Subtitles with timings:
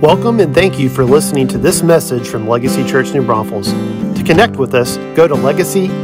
[0.00, 3.70] Welcome and thank you for listening to this message from Legacy Church New Braunfels.
[4.18, 5.94] To connect with us, go to legacynb.com.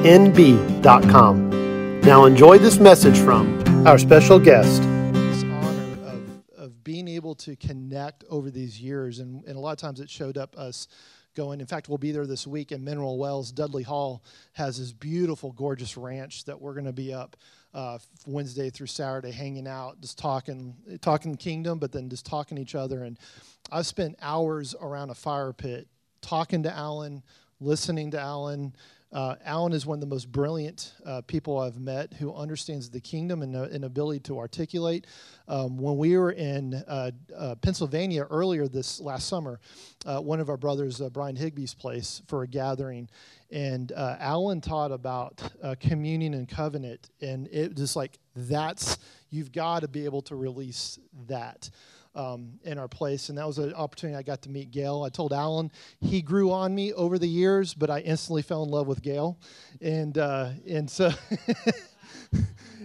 [2.01, 4.81] Now enjoy this message from our special guest.
[5.13, 6.23] this honor of,
[6.57, 9.19] of being able to connect over these years.
[9.19, 10.87] And, and a lot of times it showed up us
[11.35, 11.61] going.
[11.61, 13.51] In fact, we'll be there this week in Mineral Wells.
[13.51, 14.23] Dudley Hall
[14.53, 17.37] has this beautiful, gorgeous ranch that we're going to be up
[17.75, 22.63] uh, Wednesday through Saturday, hanging out, just talking, talking kingdom, but then just talking to
[22.63, 23.05] each other.
[23.05, 23.19] And
[23.73, 25.87] I've spent hours around a fire pit
[26.21, 27.23] talking to Alan,
[27.61, 28.75] listening to Alan.
[29.13, 33.01] Uh, Alan is one of the most brilliant uh, people I've met who understands the
[33.01, 35.07] kingdom and uh, an ability to articulate.
[35.49, 39.59] Um, when we were in uh, uh, Pennsylvania earlier this last summer,
[40.05, 43.09] one of our brothers, Brian Higby's place, for a gathering,
[43.51, 45.43] and Alan taught about
[45.81, 48.99] communion and covenant, and it just like that's
[49.31, 51.69] you've got to be able to release that
[52.15, 53.29] um, in our place.
[53.29, 55.03] And that was an opportunity I got to meet Gail.
[55.03, 55.71] I told Alan
[56.01, 59.39] he grew on me over the years, but I instantly fell in love with Gail.
[59.81, 61.11] And, uh, and so.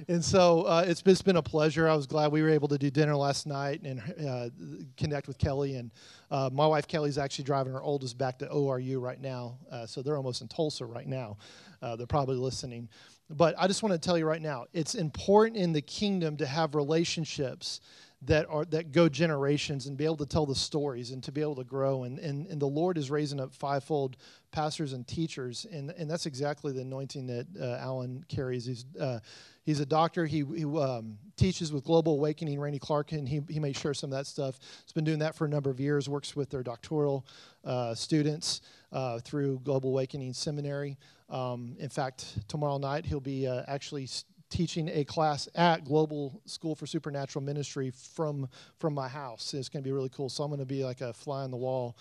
[0.07, 1.87] and so uh, it's, it's been a pleasure.
[1.87, 4.49] I was glad we were able to do dinner last night and uh,
[4.97, 5.75] connect with Kelly.
[5.75, 5.91] And
[6.29, 10.01] uh, my wife Kelly's actually driving her oldest back to ORU right now, uh, so
[10.01, 11.37] they're almost in Tulsa right now.
[11.81, 12.89] Uh, they're probably listening.
[13.29, 16.45] But I just want to tell you right now, it's important in the kingdom to
[16.45, 17.81] have relationships
[18.21, 21.41] that are that go generations and be able to tell the stories and to be
[21.41, 22.03] able to grow.
[22.03, 24.17] And and, and the lord is raising up fivefold
[24.51, 28.65] pastors and teachers and and that's exactly the anointing that uh, alan carries.
[28.65, 29.19] He's uh,
[29.63, 30.25] he's a doctor.
[30.25, 34.11] He, he um, teaches with global awakening randy clark and he, he may share some
[34.11, 34.59] of that stuff.
[34.83, 37.25] He's been doing that for a number of years works with their doctoral
[37.63, 40.97] uh, students uh, through global awakening seminary.
[41.29, 44.07] Um, in fact tomorrow night he'll be uh, actually
[44.49, 49.53] teaching a class at Global School for Supernatural Ministry from from my house.
[49.53, 50.29] It's going to be really cool.
[50.29, 51.97] So I'm going to be like a fly on the wall,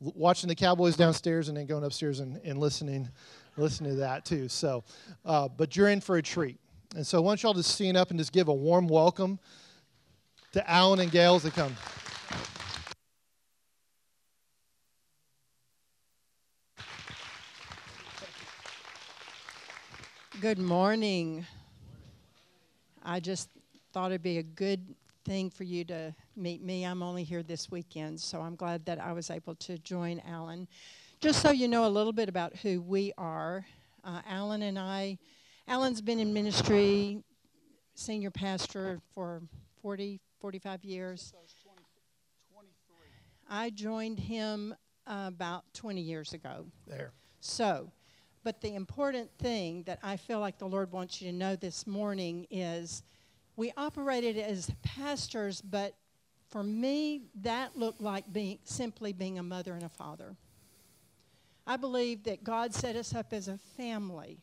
[0.00, 3.08] watching the Cowboys downstairs and then going upstairs and, and listening
[3.56, 4.48] listening to that too.
[4.48, 4.84] So,
[5.24, 6.58] uh, but you're in for a treat.
[6.96, 9.38] And so, I want y'all to stand up and just give a warm welcome
[10.52, 11.76] to Alan and Gail as they come.
[20.40, 21.46] Good morning.
[23.10, 23.48] I just
[23.92, 24.94] thought it'd be a good
[25.24, 26.84] thing for you to meet me.
[26.84, 30.68] I'm only here this weekend, so I'm glad that I was able to join Alan.
[31.20, 33.66] Just so you know a little bit about who we are,
[34.04, 35.18] uh, Alan and I,
[35.66, 37.24] Alan's been in ministry,
[37.96, 39.42] senior pastor for
[39.82, 41.32] 40, 45 years.
[43.48, 44.72] I joined him
[45.08, 46.66] uh, about 20 years ago.
[46.86, 47.10] There.
[47.40, 47.90] So,
[48.42, 51.86] but the important thing that I feel like the Lord wants you to know this
[51.86, 53.02] morning is
[53.56, 55.94] we operated as pastors, but
[56.48, 60.34] for me, that looked like being, simply being a mother and a father.
[61.66, 64.38] I believe that God set us up as a family,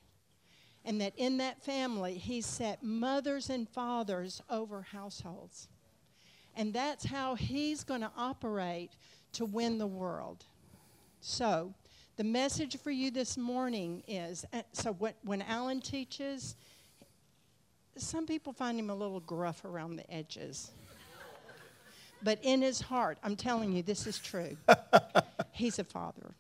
[0.86, 5.68] and that in that family, He set mothers and fathers over households.
[6.56, 8.92] And that's how He's going to operate
[9.34, 10.46] to win the world.
[11.20, 11.74] So,
[12.18, 16.56] the message for you this morning is uh, so when, when Alan teaches,
[17.96, 20.72] some people find him a little gruff around the edges.
[22.24, 24.58] But in his heart, I'm telling you, this is true.
[25.52, 26.32] He's a father.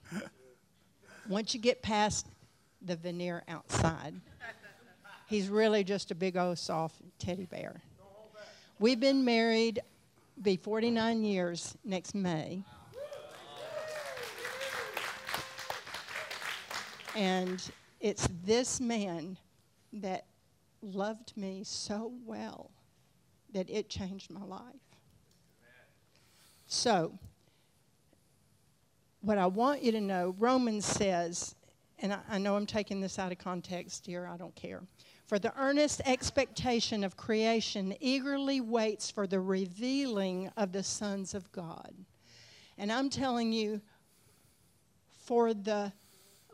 [1.29, 2.25] Once you get past
[2.81, 4.15] the veneer outside,
[5.27, 7.81] he's really just a big old soft teddy bear.
[8.79, 9.81] We've been married,
[10.41, 12.63] be 49 years next May.
[17.17, 17.59] And
[17.99, 19.39] it's this man
[19.91, 20.25] that
[20.83, 22.69] loved me so well
[23.53, 24.61] that it changed my life.
[26.67, 27.17] So,
[29.21, 31.55] what I want you to know, Romans says,
[31.97, 34.83] and I, I, know I'm taking this out of context here, I don't care.
[35.25, 41.51] For the earnest expectation of creation eagerly waits for the revealing of the sons of
[41.51, 41.95] God.
[42.77, 43.81] And I'm telling you,
[45.25, 45.91] for the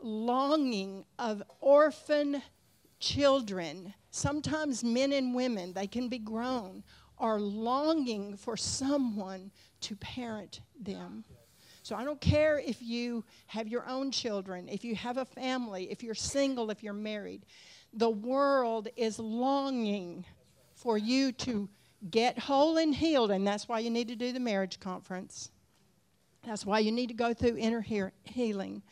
[0.04, 2.42] longing of orphan
[3.00, 6.84] children, sometimes men and women, they can be grown,
[7.18, 11.24] are longing for someone to parent them.
[11.82, 15.90] So I don't care if you have your own children, if you have a family,
[15.90, 17.44] if you're single, if you're married.
[17.92, 20.24] The world is longing
[20.74, 21.68] for you to
[22.10, 25.50] get whole and healed, and that's why you need to do the marriage conference.
[26.42, 27.84] That's why you need to go through inner
[28.24, 28.82] healing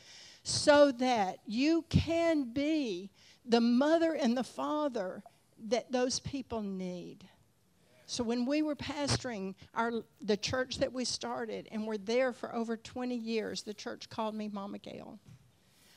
[0.42, 3.10] so that you can be
[3.44, 5.22] the mother and the father
[5.68, 7.24] that those people need.
[8.06, 12.54] So when we were pastoring our the church that we started and were there for
[12.54, 15.18] over 20 years, the church called me Mama Gail.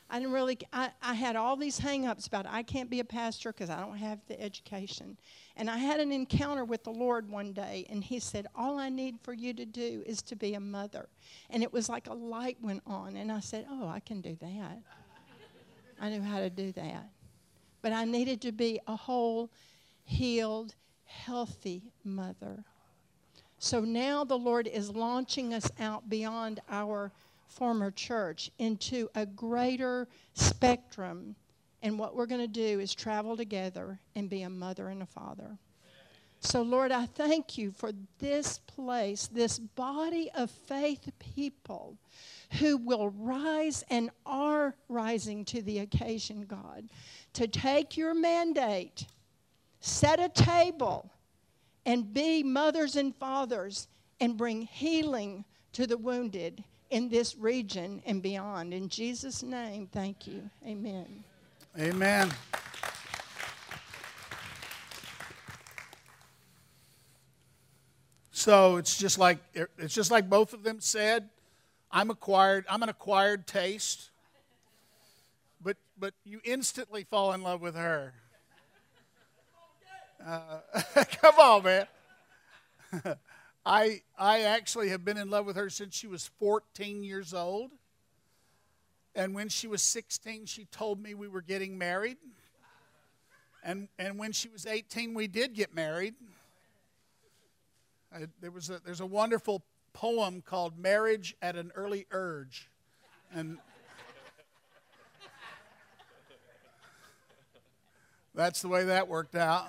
[0.09, 3.51] I didn't really, I, I had all these hang-ups about I can't be a pastor
[3.51, 5.17] because I don't have the education.
[5.57, 8.89] And I had an encounter with the Lord one day, and He said, All I
[8.89, 11.09] need for you to do is to be a mother.
[11.49, 14.37] And it was like a light went on, and I said, Oh, I can do
[14.41, 14.79] that.
[15.99, 17.09] I knew how to do that.
[17.81, 19.49] But I needed to be a whole,
[20.03, 20.75] healed,
[21.05, 22.63] healthy mother.
[23.57, 27.11] So now the Lord is launching us out beyond our
[27.47, 31.35] former church into a greater spectrum.
[31.81, 35.05] And what we're going to do is travel together and be a mother and a
[35.05, 35.57] father.
[36.39, 41.97] So, Lord, I thank you for this place, this body of faith people
[42.59, 46.89] who will rise and are rising to the occasion, God,
[47.33, 49.07] to take your mandate,
[49.79, 51.11] set a table,
[51.85, 53.87] and be mothers and fathers
[54.19, 58.73] and bring healing to the wounded in this region and beyond.
[58.73, 60.49] In Jesus' name, thank you.
[60.65, 61.23] Amen.
[61.79, 62.31] Amen.
[68.31, 71.29] So it's just like it's just like both of them said.
[71.91, 72.65] I'm acquired.
[72.69, 74.09] I'm an acquired taste.
[75.63, 78.13] But but you instantly fall in love with her.
[80.23, 80.59] Uh,
[81.21, 81.87] come on, man.
[83.65, 87.71] I, I actually have been in love with her since she was 14 years old.
[89.15, 92.17] And when she was 16, she told me we were getting married.
[93.63, 96.13] And, and when she was 18, we did get married.
[98.13, 99.63] I, there was a, there's a wonderful
[99.93, 102.69] poem called Marriage at an Early Urge.
[103.33, 103.57] And
[108.35, 109.67] that's the way that worked out.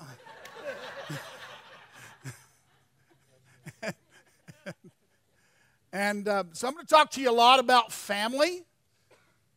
[5.97, 8.65] And uh, so I'm going to talk to you a lot about family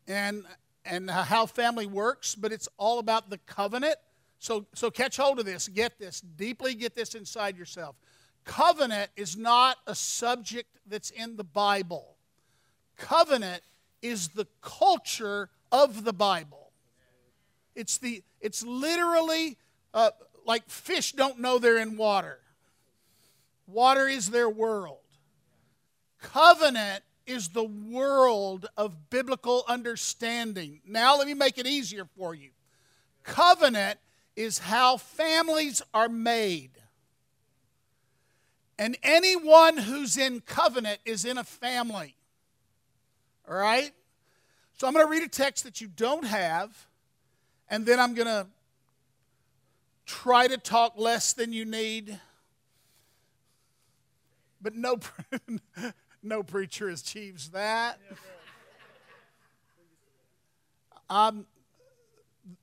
[0.08, 0.46] and
[0.86, 3.98] and how family works, but it's all about the covenant.
[4.40, 7.98] So so catch hold of this, get this, deeply get this inside yourself.
[8.46, 12.16] Covenant is not a subject that's in the Bible.
[12.96, 13.62] Covenant
[14.02, 16.72] is the culture of the Bible.
[17.76, 19.58] It's the it's literally
[19.94, 20.12] uh,
[20.46, 22.40] like fish don't know they're in water.
[23.68, 25.00] Water is their world.
[26.22, 30.82] Covenant is the world of biblical understanding.
[30.86, 32.50] Now, let me make it easier for you.
[33.24, 34.00] Covenant
[34.36, 36.72] is how families are made.
[38.78, 42.16] And anyone who's in covenant is in a family.
[43.48, 43.92] All right?
[44.78, 46.88] So I'm going to read a text that you don't have,
[47.70, 48.48] and then I'm going to
[50.06, 52.18] try to talk less than you need.
[54.62, 55.00] But no,
[56.22, 58.00] no preacher achieves that.
[61.10, 61.46] Um,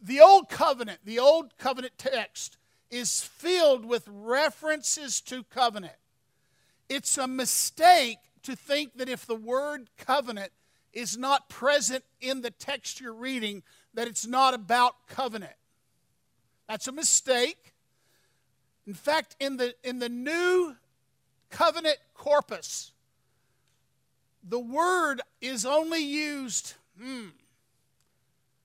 [0.01, 2.59] the Old Covenant, the Old Covenant text,
[2.91, 5.97] is filled with references to covenant.
[6.89, 10.53] It's a mistake to think that if the word covenant
[10.93, 13.63] is not present in the text you're reading,
[13.95, 15.53] that it's not about covenant.
[16.69, 17.75] That's a mistake.
[18.87, 20.77] In fact, in the, in the New
[21.51, 22.93] Covenant Corpus,
[24.49, 27.29] the word is only used, hmm,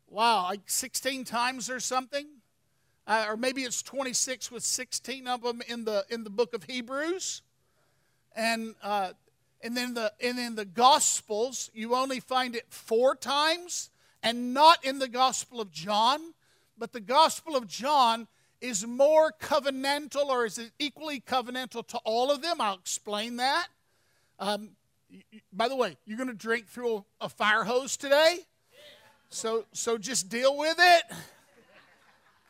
[0.07, 2.27] wow, like 16 times or something.
[3.07, 6.63] Uh, or maybe it's 26 with 16 of them in the, in the book of
[6.63, 7.41] Hebrews.
[8.35, 9.13] And, uh,
[9.61, 13.89] and, then the, and in the Gospels, you only find it four times,
[14.21, 16.19] and not in the Gospel of John.
[16.77, 18.27] But the Gospel of John
[18.61, 22.61] is more covenantal or is it equally covenantal to all of them?
[22.61, 23.67] I'll explain that.
[24.39, 24.69] Um,
[25.53, 28.39] by the way, you're going to drink through a, fire hose today?
[29.29, 31.03] So, so just deal with it.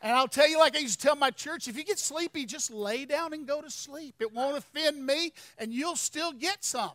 [0.02, 2.44] And I'll tell you, like I used to tell my church, if you get sleepy,
[2.44, 4.16] just lay down and go to sleep.
[4.20, 6.90] It won't offend me, and you'll still get some.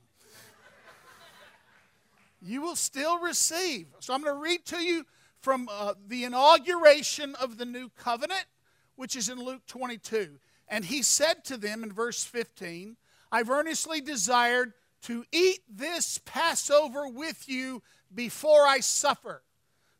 [2.42, 3.88] You will still receive.
[4.00, 5.06] So I'm going to read to you
[5.40, 8.46] from uh, the inauguration of the new covenant,
[8.96, 10.38] which is in Luke 22.
[10.68, 12.98] And he said to them in verse 15,
[13.32, 14.74] I've earnestly desired
[15.04, 17.82] to eat this Passover with you
[18.14, 19.42] before I suffer.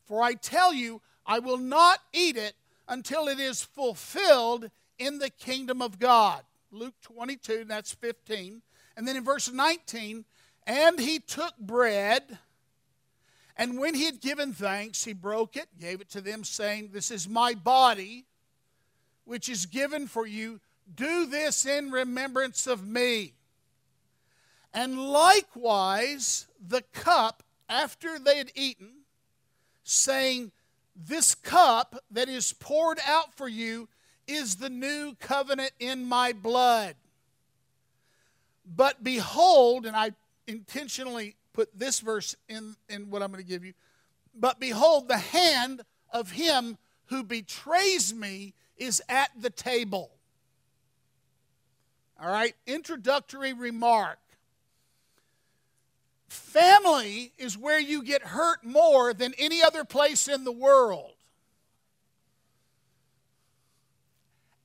[0.06, 2.56] For I tell you, I will not eat it
[2.88, 6.42] until it is fulfilled in the kingdom of God.
[6.72, 8.62] Luke 22, that's 15.
[8.96, 10.26] And then in verse 19,
[10.66, 12.40] and he took bread,
[13.56, 17.10] and when he had given thanks, he broke it, gave it to them, saying, This
[17.10, 18.26] is my body,
[19.26, 20.60] which is given for you.
[20.94, 23.34] Do this in remembrance of me.
[24.74, 28.90] And likewise, the cup after they had eaten,
[29.84, 30.52] saying,
[30.96, 33.88] This cup that is poured out for you
[34.28, 36.96] is the new covenant in my blood.
[38.66, 40.12] But behold, and I
[40.46, 43.74] intentionally put this verse in, in what I'm going to give you.
[44.36, 45.82] But behold, the hand
[46.12, 50.12] of him who betrays me is at the table.
[52.22, 54.20] All right, introductory remark.
[56.28, 61.14] Family is where you get hurt more than any other place in the world.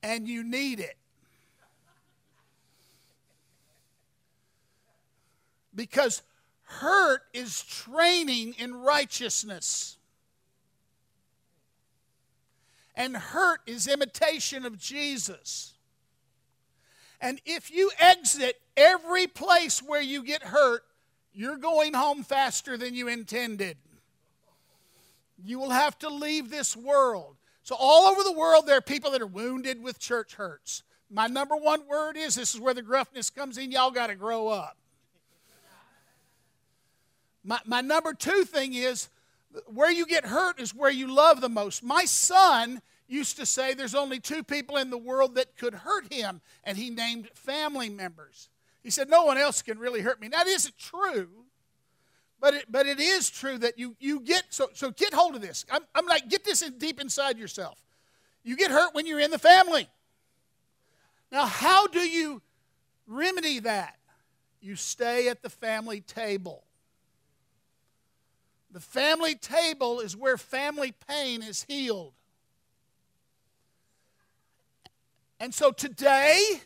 [0.02, 0.96] And you need it.
[5.74, 6.22] Because
[6.64, 9.96] hurt is training in righteousness.
[12.94, 15.74] And hurt is imitation of Jesus.
[17.20, 20.84] And if you exit every place where you get hurt,
[21.34, 23.76] you're going home faster than you intended.
[25.44, 27.36] You will have to leave this world.
[27.64, 30.82] So, all over the world, there are people that are wounded with church hurts.
[31.10, 33.70] My number one word is this is where the gruffness comes in.
[33.70, 34.76] Y'all got to grow up.
[37.44, 39.08] My, my number two thing is
[39.66, 41.82] where you get hurt is where you love the most.
[41.82, 46.12] My son used to say there's only two people in the world that could hurt
[46.12, 48.48] him, and he named family members.
[48.82, 50.28] He said, No one else can really hurt me.
[50.28, 51.28] Now, That isn't true,
[52.40, 55.42] but it, but it is true that you, you get, so, so get hold of
[55.42, 55.64] this.
[55.70, 57.80] I'm, I'm like, get this in deep inside yourself.
[58.42, 59.88] You get hurt when you're in the family.
[61.30, 62.42] Now, how do you
[63.06, 63.96] remedy that?
[64.60, 66.64] You stay at the family table.
[68.72, 72.14] The family table is where family pain is healed.
[75.38, 76.62] And so today,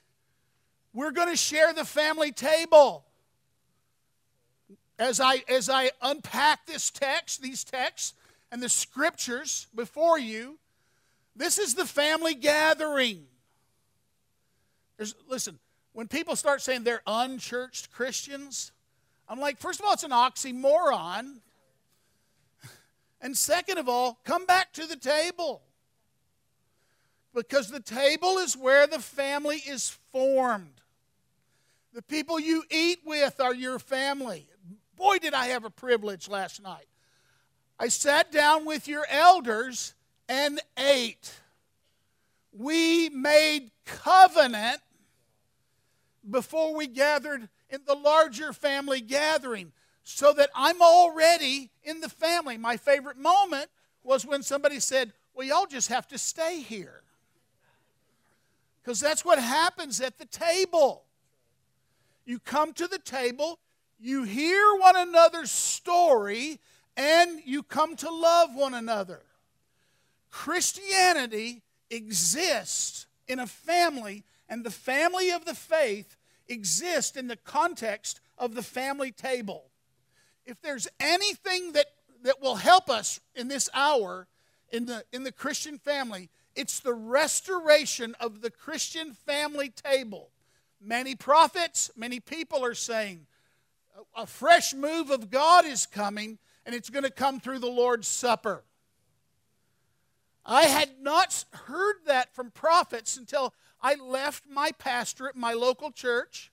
[0.97, 3.05] we're going to share the family table.
[4.99, 8.15] As I, as I unpack this text, these texts,
[8.51, 10.59] and the scriptures before you,
[11.37, 13.27] this is the family gathering.
[14.97, 15.59] There's, listen,
[15.93, 18.73] when people start saying they're unchurched Christians,
[19.29, 21.41] I'm like, first of all, it's an oxymoron.
[23.21, 25.61] And second of all, come back to the table.
[27.35, 30.81] Because the table is where the family is formed.
[31.97, 34.47] The people you eat with are your family.
[34.97, 36.85] Boy, did I have a privilege last night.
[37.79, 39.95] I sat down with your elders
[40.29, 41.33] and ate.
[42.53, 44.83] We made covenant
[46.29, 49.73] before we gathered in the larger family gathering
[50.05, 52.59] so that I'm already in the family.
[52.59, 53.71] My favorite moment
[54.05, 57.01] was when somebody said, Well, y'all just have to stay here.
[58.83, 61.06] Because that's what happens at the table.
[62.27, 63.61] You come to the table,
[63.99, 66.59] you hear one another's story,
[66.97, 69.23] and you come to love one another.
[70.31, 76.17] Christianity exists in a family, and the family of the faith
[76.49, 79.65] exists in the context of the family table.
[80.45, 81.87] If there's anything that,
[82.23, 84.27] that will help us in this hour
[84.71, 90.31] in the, in the Christian family, it's the restoration of the Christian family table.
[90.81, 93.27] Many prophets, many people are saying
[94.15, 98.09] a fresh move of God is coming, and it's going to come through the Lord's
[98.09, 98.65] Supper.
[100.45, 105.91] I had not heard that from prophets until I left my pastor at my local
[105.91, 106.53] church.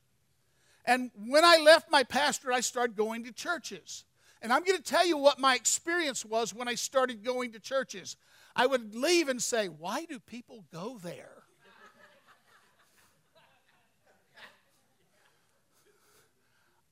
[0.85, 4.03] And when I left my pastor, I started going to churches.
[4.41, 7.59] And I'm going to tell you what my experience was when I started going to
[7.59, 8.17] churches.
[8.55, 11.42] I would leave and say, Why do people go there?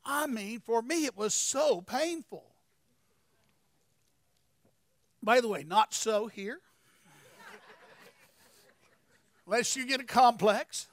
[0.04, 2.44] I mean, for me, it was so painful.
[5.24, 6.60] By the way, not so here.
[9.46, 10.88] Unless you get a complex.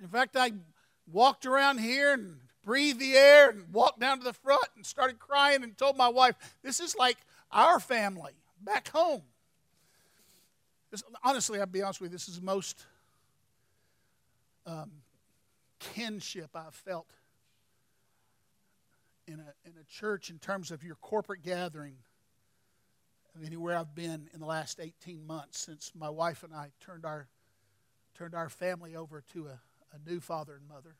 [0.00, 0.52] In fact, I
[1.10, 5.18] walked around here and breathed the air and walked down to the front and started
[5.18, 7.16] crying and told my wife, This is like
[7.50, 9.22] our family back home.
[10.90, 12.84] This, honestly, I'll be honest with you, this is the most
[14.66, 14.90] um,
[15.78, 17.06] kinship I've felt
[19.26, 21.96] in a, in a church in terms of your corporate gathering
[23.34, 27.04] of anywhere I've been in the last 18 months since my wife and I turned
[27.04, 27.28] our,
[28.14, 29.60] turned our family over to a,
[29.94, 30.96] a new father and mother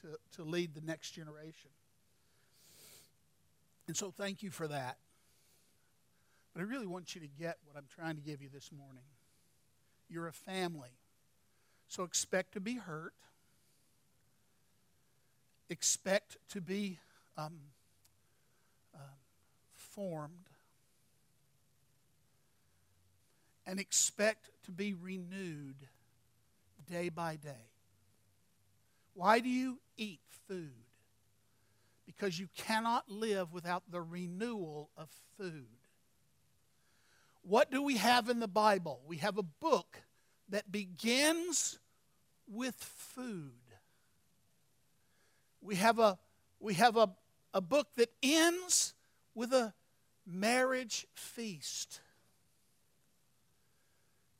[0.00, 1.70] to, to lead the next generation.
[3.86, 4.96] And so thank you for that.
[6.52, 9.04] But I really want you to get what I'm trying to give you this morning.
[10.08, 10.98] You're a family.
[11.88, 13.14] So expect to be hurt.
[15.70, 16.98] Expect to be
[17.36, 17.58] um,
[18.94, 18.98] uh,
[19.74, 20.48] formed.
[23.64, 25.76] And expect to be renewed
[26.90, 27.70] day by day.
[29.14, 30.72] Why do you eat food?
[32.06, 35.08] Because you cannot live without the renewal of
[35.38, 35.66] food.
[37.42, 39.00] What do we have in the Bible?
[39.06, 40.02] We have a book
[40.48, 41.78] that begins
[42.48, 43.52] with food.
[45.60, 46.18] We have a,
[46.60, 47.10] we have a,
[47.52, 48.94] a book that ends
[49.34, 49.74] with a
[50.26, 52.00] marriage feast.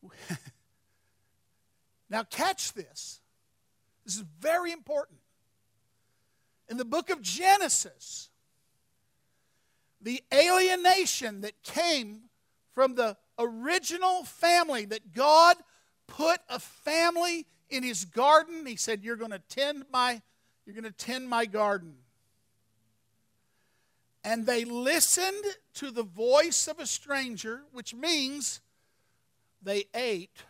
[2.11, 3.21] now, catch this.
[4.05, 5.19] This is very important.
[6.69, 8.31] In the book of Genesis,
[10.01, 12.23] the alienation that came
[12.75, 15.57] from the original family that God
[16.07, 18.67] put a family in his garden.
[18.67, 20.21] He said, You're going to tend my,
[20.67, 21.95] you're going to tend my garden.
[24.25, 28.61] And they listened to the voice of a stranger, which means
[29.63, 30.45] they ate.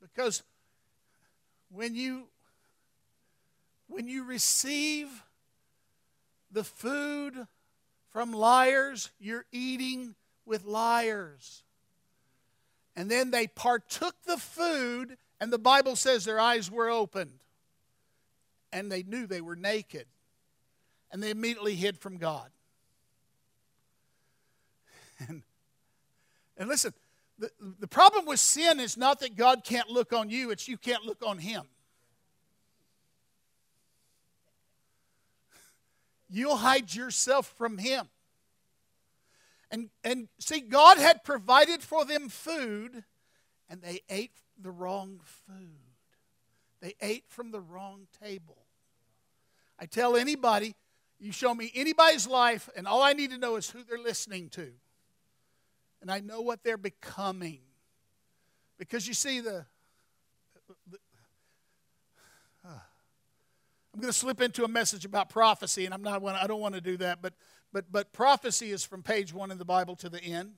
[0.00, 0.42] Because
[1.70, 2.24] when you
[3.88, 5.08] when you receive
[6.50, 7.46] the food
[8.10, 10.14] from liars, you're eating
[10.46, 11.62] with liars.
[12.96, 17.40] And then they partook the food, and the Bible says their eyes were opened.
[18.72, 20.06] And they knew they were naked.
[21.12, 22.50] And they immediately hid from God.
[25.28, 25.42] And,
[26.56, 26.92] and listen,
[27.38, 30.76] the, the problem with sin is not that God can't look on you, it's you
[30.76, 31.62] can't look on Him.
[36.28, 38.08] You'll hide yourself from Him.
[39.70, 43.04] And, and see, God had provided for them food,
[43.68, 45.78] and they ate the wrong food.
[46.80, 48.58] They ate from the wrong table.
[49.78, 50.74] I tell anybody,
[51.22, 54.48] you show me anybody's life, and all I need to know is who they're listening
[54.50, 54.72] to.
[56.00, 57.60] And I know what they're becoming.
[58.78, 59.64] Because you see, the,
[60.90, 60.98] the
[62.64, 62.68] uh,
[63.94, 66.24] I'm going to slip into a message about prophecy, and I'm not.
[66.24, 67.34] I don't want to do that, but
[67.72, 70.52] but, but prophecy is from page one in the Bible to the end.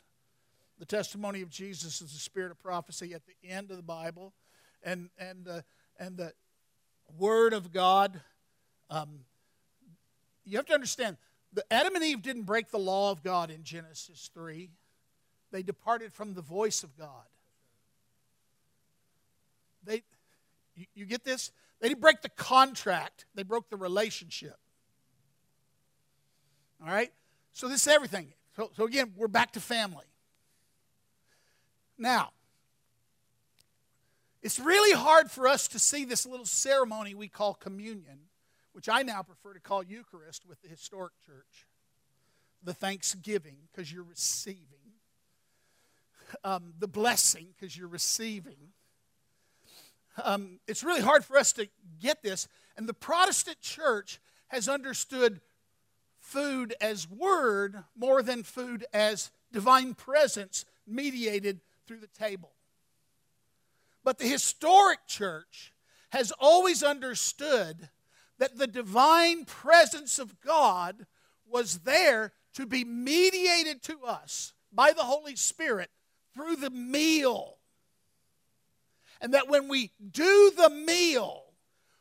[0.79, 4.35] The testimony of Jesus is the spirit of prophecy at the end of the Bible.
[4.83, 5.63] And, and, uh,
[5.99, 6.33] and the
[7.17, 8.21] Word of God.
[8.91, 9.21] Um,
[10.45, 11.17] you have to understand,
[11.53, 14.71] the Adam and Eve didn't break the law of God in Genesis 3.
[15.53, 17.25] They departed from the voice of God.
[19.85, 20.03] They,
[20.75, 21.53] you, you get this?
[21.81, 24.57] They didn't break the contract, they broke the relationship.
[26.83, 27.13] All right?
[27.53, 28.33] So this is everything.
[28.57, 30.05] So, so again, we're back to family.
[31.97, 32.31] Now,
[34.43, 38.19] it's really hard for us to see this little ceremony we call communion,
[38.75, 41.67] which I now prefer to call Eucharist with the historic church,
[42.63, 44.59] the thanksgiving, because you're receiving,
[46.43, 48.73] um, the blessing, because you're receiving.
[50.23, 51.69] Um, it's really hard for us to
[52.01, 55.41] get this, and the Protestant church has understood
[56.19, 62.51] food as word more than food as divine presence mediated through the table.
[64.03, 65.73] But the historic church
[66.11, 67.89] has always understood
[68.39, 71.07] that the divine presence of God
[71.49, 75.91] was there to be mediated to us by the Holy Spirit
[76.35, 77.59] through the meal.
[79.21, 81.45] And that when we do the meal,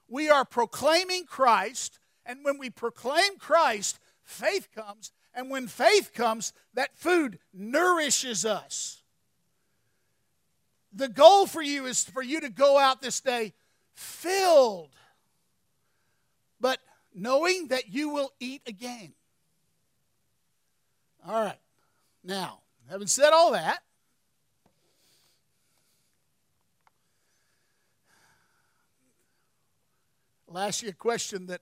[0.08, 2.00] we are proclaiming Christ.
[2.26, 5.12] And when we proclaim Christ, faith comes.
[5.34, 9.04] And when faith comes, that food nourishes us.
[10.92, 13.54] The goal for you is for you to go out this day
[13.96, 14.96] filled,
[17.16, 19.14] knowing that you will eat again.
[21.26, 21.60] All right.
[22.24, 23.80] Now, having said all that,
[30.50, 31.62] I'll ask you a question that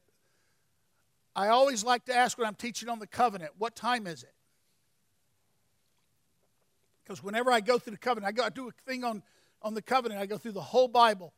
[1.35, 4.33] I always like to ask when I'm teaching on the covenant, what time is it?
[7.03, 9.23] Because whenever I go through the covenant, I, go, I do a thing on,
[9.61, 11.33] on the covenant, I go through the whole Bible.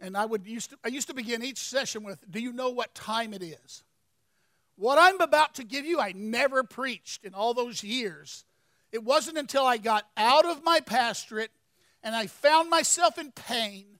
[0.00, 2.70] And I would used to, I used to begin each session with, Do you know
[2.70, 3.84] what time it is?
[4.76, 8.44] What I'm about to give you, I never preached in all those years.
[8.92, 11.50] It wasn't until I got out of my pastorate
[12.02, 13.98] and I found myself in pain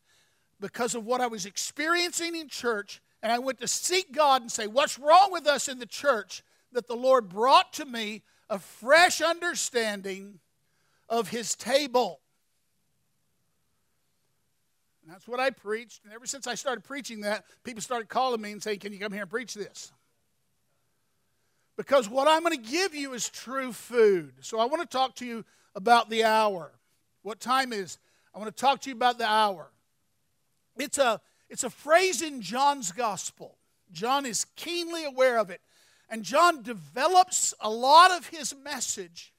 [0.61, 4.53] because of what I was experiencing in church and I went to seek God and
[4.53, 6.43] say, What's wrong with us in the church?
[6.73, 10.41] That the Lord brought to me a fresh understanding
[11.09, 12.21] of His table.
[15.07, 16.03] And that's what I preached.
[16.03, 18.99] And ever since I started preaching that, people started calling me and saying, Can you
[18.99, 19.92] come here and preach this?
[21.77, 24.33] Because what I'm going to give you is true food.
[24.40, 25.45] So I want to talk to you
[25.77, 26.73] about the hour.
[27.23, 27.99] What time is?
[28.35, 29.71] I want to talk to you about the hour.
[30.77, 33.59] It's a, it's a phrase in John's gospel.
[33.92, 35.61] John is keenly aware of it.
[36.11, 39.33] And John develops a lot of his message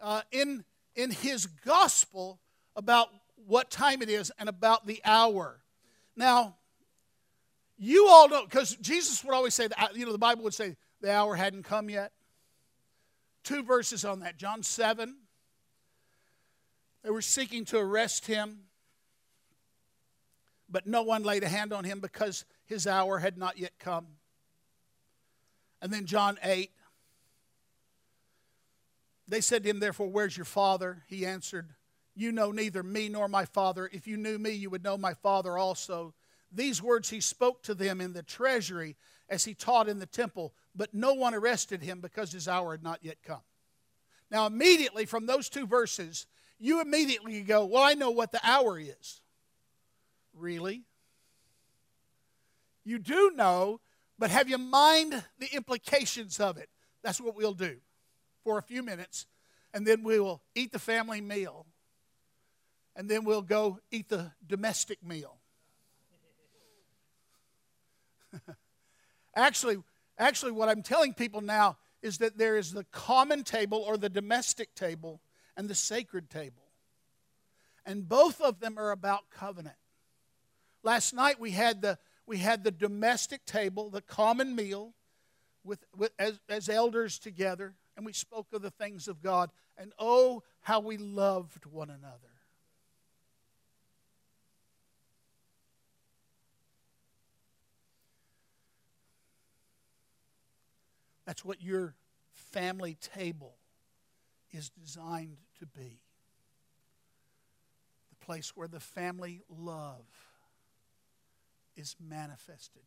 [0.00, 0.64] uh, in,
[0.96, 2.40] in his gospel
[2.74, 3.10] about
[3.46, 5.60] what time it is and about the hour.
[6.16, 6.56] Now,
[7.78, 11.12] you all know, because Jesus would always say, you know, the Bible would say the
[11.12, 12.12] hour hadn't come yet.
[13.44, 14.36] Two verses on that.
[14.36, 15.16] John 7.
[17.04, 18.64] They were seeking to arrest him,
[20.68, 24.06] but no one laid a hand on him because his hour had not yet come.
[25.80, 26.70] And then John 8.
[29.28, 31.04] They said to him, Therefore, where's your father?
[31.06, 31.74] He answered,
[32.18, 33.88] You know neither me nor my father.
[33.92, 36.14] If you knew me, you would know my father also.
[36.50, 38.96] These words he spoke to them in the treasury
[39.28, 42.82] as he taught in the temple, but no one arrested him because his hour had
[42.82, 43.42] not yet come.
[44.32, 46.26] Now, immediately from those two verses,
[46.58, 49.20] you immediately go, Well, I know what the hour is.
[50.34, 50.82] Really?
[52.84, 53.80] You do know,
[54.18, 56.68] but have you mined the implications of it?
[57.04, 57.76] That's what we'll do
[58.42, 59.26] for a few minutes,
[59.72, 61.66] and then we will eat the family meal,
[62.98, 65.38] and then we'll go eat the domestic meal.
[69.36, 69.76] actually,
[70.18, 74.08] actually, what I'm telling people now is that there is the common table or the
[74.08, 75.20] domestic table
[75.56, 76.64] and the sacred table.
[77.86, 79.76] And both of them are about covenant.
[80.82, 84.92] Last night we had the we had the domestic table, the common meal,
[85.64, 89.50] with, with, as, as elders together, and we spoke of the things of God.
[89.78, 92.27] And oh, how we loved one another.
[101.28, 101.94] That's what your
[102.32, 103.56] family table
[104.50, 106.00] is designed to be
[108.08, 110.06] the place where the family love
[111.76, 112.80] is manifested.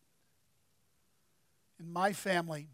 [1.80, 2.70] In my family,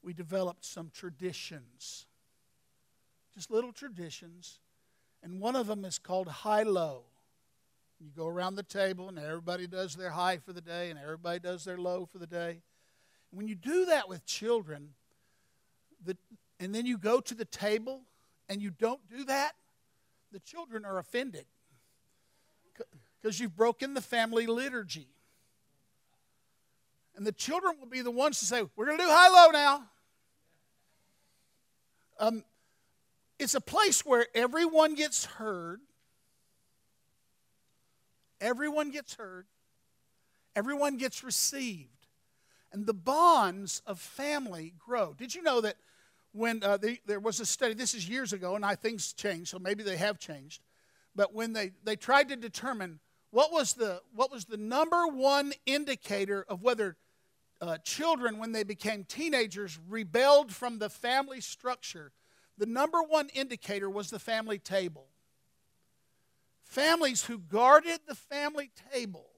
[0.00, 2.06] we developed some traditions,
[3.34, 4.60] just little traditions,
[5.24, 7.02] and one of them is called high low.
[7.98, 11.40] You go around the table, and everybody does their high for the day, and everybody
[11.40, 12.60] does their low for the day.
[13.30, 14.90] When you do that with children,
[16.04, 16.16] the,
[16.60, 18.02] and then you go to the table
[18.48, 19.52] and you don't do that,
[20.32, 21.44] the children are offended
[23.20, 25.08] because you've broken the family liturgy.
[27.16, 29.50] And the children will be the ones to say, We're going to do high low
[29.50, 29.84] now.
[32.18, 32.44] Um,
[33.38, 35.80] it's a place where everyone gets heard.
[38.40, 39.46] Everyone gets heard.
[40.54, 41.95] Everyone gets received.
[42.72, 45.14] And the bonds of family grow.
[45.14, 45.76] Did you know that
[46.32, 49.48] when uh, the, there was a study, this is years ago, and I things changed,
[49.48, 50.62] so maybe they have changed.
[51.14, 53.00] But when they, they tried to determine
[53.30, 56.96] what was the, what was the number one indicator of whether
[57.60, 62.12] uh, children, when they became teenagers, rebelled from the family structure?
[62.58, 65.06] The number one indicator was the family table.
[66.64, 69.30] Families who guarded the family table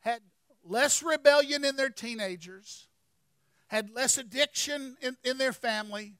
[0.00, 0.20] had
[0.68, 2.88] less rebellion in their teenagers,
[3.68, 6.14] had less addiction in, in their family,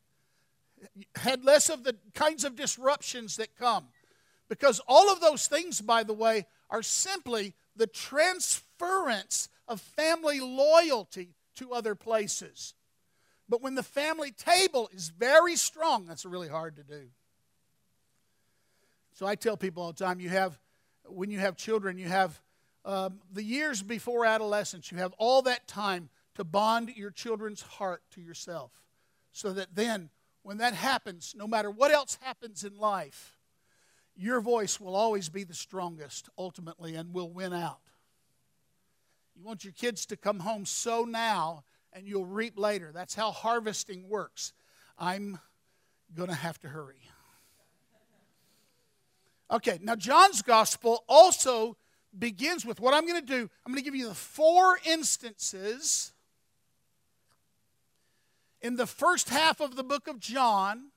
[1.14, 3.86] had less of the kinds of disruptions that come.
[4.48, 11.34] Because all of those things, by the way, are simply the transference of family loyalty
[11.56, 12.74] to other places.
[13.48, 17.08] But when the family table is very strong, that's really hard to do.
[19.12, 20.58] So I tell people all the time you have,
[21.06, 22.40] when you have children, you have
[22.86, 28.02] um, the years before adolescence, you have all that time to bond your children's heart
[28.12, 28.70] to yourself.
[29.32, 30.10] So that then,
[30.42, 33.36] when that happens, no matter what else happens in life,
[34.14, 37.80] your voice will always be the strongest ultimately and will win out.
[39.34, 42.92] You want your kids to come home sow now and you'll reap later.
[42.94, 44.52] That's how harvesting works.
[44.96, 45.40] I'm
[46.14, 47.02] going to have to hurry.
[49.50, 51.76] Okay, now John's gospel also
[52.16, 53.50] begins with what I'm going to do.
[53.64, 56.12] I'm going to give you the four instances
[58.60, 60.90] in the first half of the book of John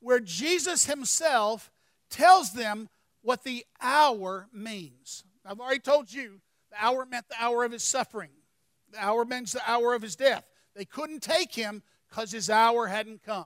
[0.00, 1.70] where Jesus himself
[2.10, 2.88] tells them
[3.22, 5.24] what the hour means.
[5.44, 8.30] I've already told you the hour meant the hour of his suffering,
[8.90, 10.44] the hour means the hour of his death.
[10.74, 13.44] They couldn't take him because his hour hadn't come.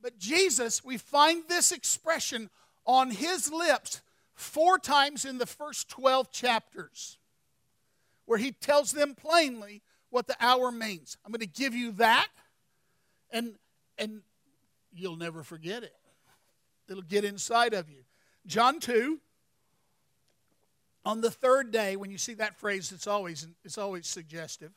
[0.00, 2.50] But Jesus, we find this expression
[2.84, 4.02] on his lips
[4.42, 7.18] four times in the first 12 chapters
[8.26, 11.16] where he tells them plainly what the hour means.
[11.24, 12.28] I'm going to give you that,
[13.30, 13.54] and,
[13.98, 14.22] and
[14.92, 15.94] you'll never forget it.
[16.88, 18.04] It'll get inside of you.
[18.46, 19.18] John 2,
[21.04, 24.72] on the third day, when you see that phrase, it's always, it's always suggestive.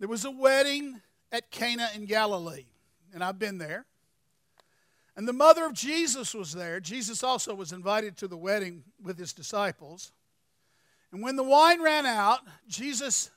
[0.00, 1.00] There was a wedding
[1.30, 2.66] at Cana in Galilee,
[3.12, 3.86] and I've been there.
[5.16, 6.80] And the mother of Jesus was there.
[6.80, 10.12] Jesus also was invited to the wedding with his disciples.
[11.12, 13.30] And when the wine ran out, Jesus,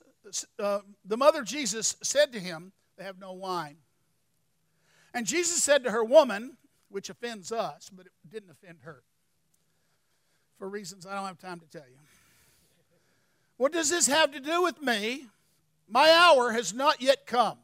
[0.60, 3.78] uh, the mother of Jesus said to him, They have no wine.
[5.14, 6.58] And Jesus said to her, Woman,
[6.90, 9.04] which offends us, but it didn't offend her,
[10.58, 11.98] for reasons I don't have time to tell you.
[13.58, 15.28] What does this have to do with me?
[15.88, 17.58] My hour has not yet come.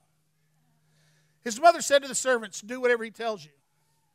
[1.44, 3.52] His mother said to the servants, Do whatever he tells you.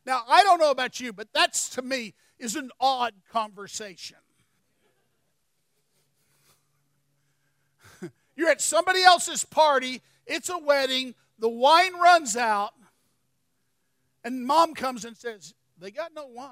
[0.09, 4.17] Now, I don't know about you, but that's to me is an odd conversation.
[8.35, 12.73] You're at somebody else's party, it's a wedding, the wine runs out,
[14.25, 16.49] and mom comes and says, They got no wine.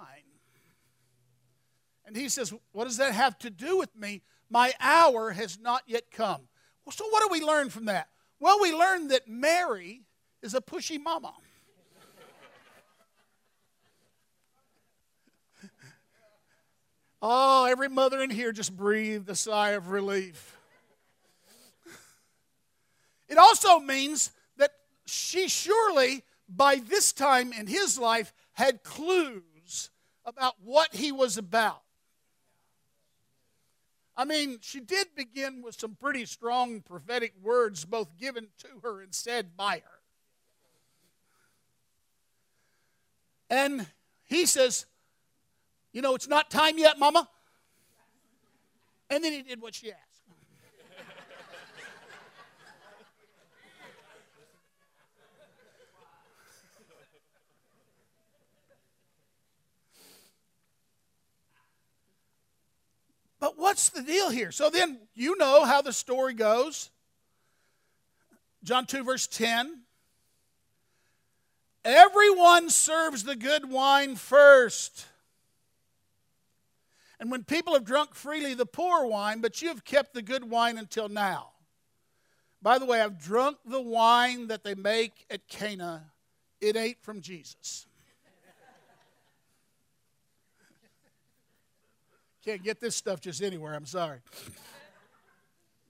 [2.04, 4.20] And he says, What does that have to do with me?
[4.50, 6.42] My hour has not yet come.
[6.84, 8.08] Well, so what do we learn from that?
[8.38, 10.02] Well, we learn that Mary
[10.42, 11.32] is a pushy mama.
[17.28, 20.56] Oh, every mother in here just breathed a sigh of relief.
[23.28, 24.70] It also means that
[25.06, 29.90] she surely, by this time in his life, had clues
[30.24, 31.82] about what he was about.
[34.16, 39.02] I mean, she did begin with some pretty strong prophetic words, both given to her
[39.02, 40.00] and said by her.
[43.50, 43.86] And
[44.24, 44.86] he says,
[45.96, 47.26] You know, it's not time yet, Mama.
[49.08, 50.02] And then he did what she asked.
[63.40, 64.52] But what's the deal here?
[64.52, 66.90] So then you know how the story goes.
[68.62, 69.80] John 2, verse 10.
[71.86, 75.06] Everyone serves the good wine first.
[77.18, 80.48] And when people have drunk freely the poor wine, but you have kept the good
[80.48, 81.50] wine until now.
[82.60, 86.04] By the way, I've drunk the wine that they make at Cana.
[86.60, 87.86] It ain't from Jesus.
[92.44, 94.20] Can't get this stuff just anywhere, I'm sorry.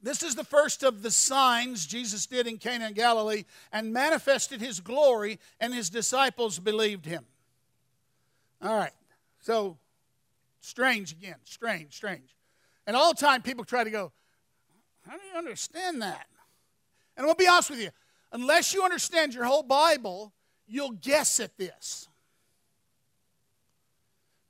[0.02, 4.60] This is the first of the signs Jesus did in Cana and Galilee and manifested
[4.60, 7.26] his glory, and his disciples believed him.
[8.62, 8.92] All right,
[9.40, 9.76] so
[10.66, 12.36] strange again, strange, strange.
[12.86, 14.12] And all the time people try to go,
[15.06, 16.26] How do you understand that?
[17.16, 17.90] And to be honest with you,
[18.32, 20.32] unless you understand your whole Bible,
[20.66, 22.08] you'll guess at this.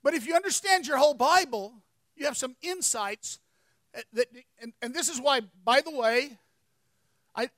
[0.03, 1.73] But if you understand your whole Bible,
[2.15, 3.39] you have some insights
[3.95, 4.27] uh, that,
[4.61, 6.37] and, and this is why, by the way,
[7.35, 7.49] I,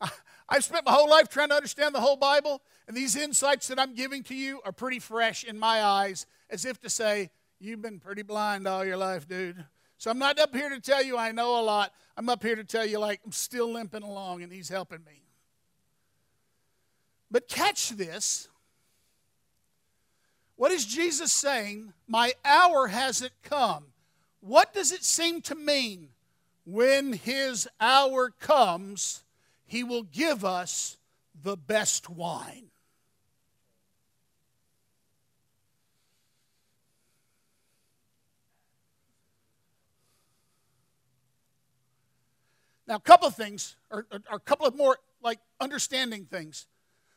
[0.48, 3.78] I've spent my whole life trying to understand the whole Bible, and these insights that
[3.78, 7.80] I'm giving to you are pretty fresh in my eyes, as if to say, You've
[7.80, 9.64] been pretty blind all your life, dude.
[9.96, 11.90] So I'm not up here to tell you I know a lot.
[12.14, 15.22] I'm up here to tell you, like, I'm still limping along, and He's helping me.
[17.30, 18.48] But catch this
[20.56, 21.92] what is Jesus saying?
[22.08, 23.84] My hour hasn't come.
[24.40, 26.08] What does it seem to mean?
[26.64, 29.22] When his hour comes,
[29.66, 30.96] he will give us
[31.40, 32.70] the best wine.
[42.86, 46.66] Now, a couple of things, or, or, or, a couple of more like understanding things.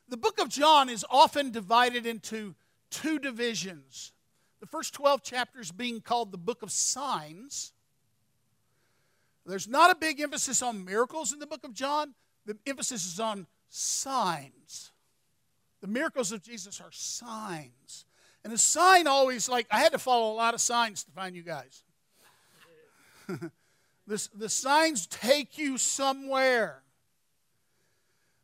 [0.08, 2.56] The book of John is often divided into
[2.90, 4.12] two divisions.
[4.60, 7.74] The first 12 chapters being called the book of signs.
[9.46, 12.14] There's not a big emphasis on miracles in the book of John,
[12.46, 14.92] the emphasis is on signs.
[15.82, 18.06] The miracles of Jesus are signs.
[18.44, 21.36] And a sign always, like, I had to follow a lot of signs to find
[21.36, 21.84] you guys.
[24.10, 26.82] the, the signs take you somewhere.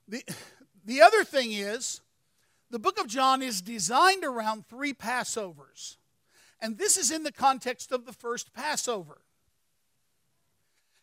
[0.08, 0.24] The,
[0.86, 2.02] the other thing is,
[2.70, 5.98] the book of John is designed around three Passovers.
[6.62, 9.22] And this is in the context of the first Passover.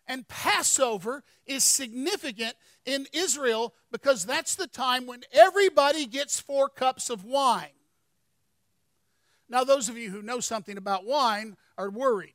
[0.06, 2.54] And Passover is significant
[2.86, 7.66] in Israel because that's the time when everybody gets four cups of wine.
[9.48, 12.34] Now, those of you who know something about wine are worried.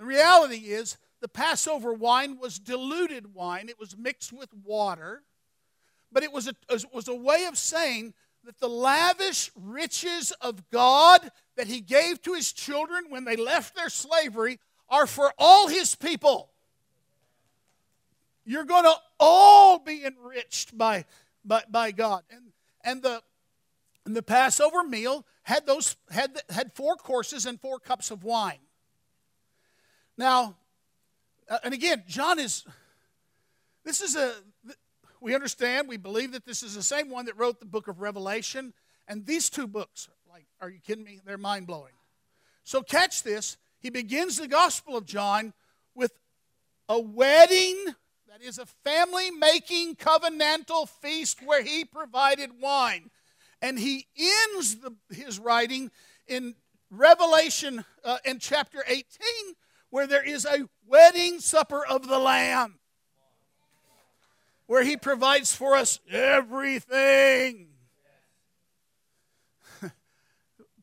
[0.00, 5.24] The reality is, the Passover wine was diluted wine, it was mixed with water,
[6.10, 10.70] but it was a, it was a way of saying that the lavish riches of
[10.70, 14.58] God that He gave to His children when they left their slavery
[14.88, 16.48] are for all His people.
[18.46, 21.04] You're going to all be enriched by,
[21.44, 22.22] by, by God.
[22.30, 22.44] And,
[22.82, 23.22] and, the,
[24.06, 28.60] and the Passover meal had, those, had, had four courses and four cups of wine.
[30.20, 30.54] Now,
[31.48, 32.66] uh, and again, John is,
[33.86, 34.34] this is a,
[35.18, 38.02] we understand, we believe that this is the same one that wrote the book of
[38.02, 38.74] Revelation.
[39.08, 41.20] And these two books, like, are you kidding me?
[41.24, 41.94] They're mind blowing.
[42.64, 43.56] So catch this.
[43.78, 45.54] He begins the Gospel of John
[45.94, 46.12] with
[46.86, 47.82] a wedding
[48.28, 53.08] that is a family making covenantal feast where he provided wine.
[53.62, 55.90] And he ends the, his writing
[56.26, 56.56] in
[56.90, 59.06] Revelation uh, in chapter 18
[59.90, 62.78] where there is a wedding supper of the Lamb,
[64.66, 67.68] where He provides for us everything.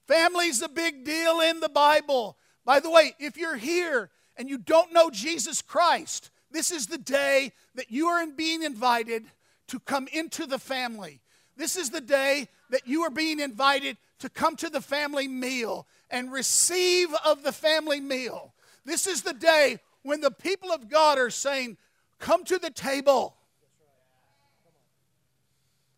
[0.07, 2.37] Family's a big deal in the Bible.
[2.65, 6.97] By the way, if you're here and you don't know Jesus Christ, this is the
[6.97, 9.25] day that you are being invited
[9.67, 11.21] to come into the family.
[11.55, 15.87] This is the day that you are being invited to come to the family meal
[16.09, 18.53] and receive of the family meal.
[18.87, 21.75] This is the day when the people of God are saying,
[22.19, 23.35] Come to the table.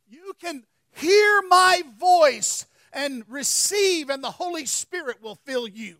[0.09, 5.97] You can hear my voice and receive, and the Holy Spirit will fill you.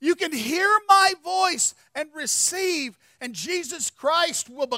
[0.00, 4.76] You can hear my voice and receive, and Jesus Christ will, be,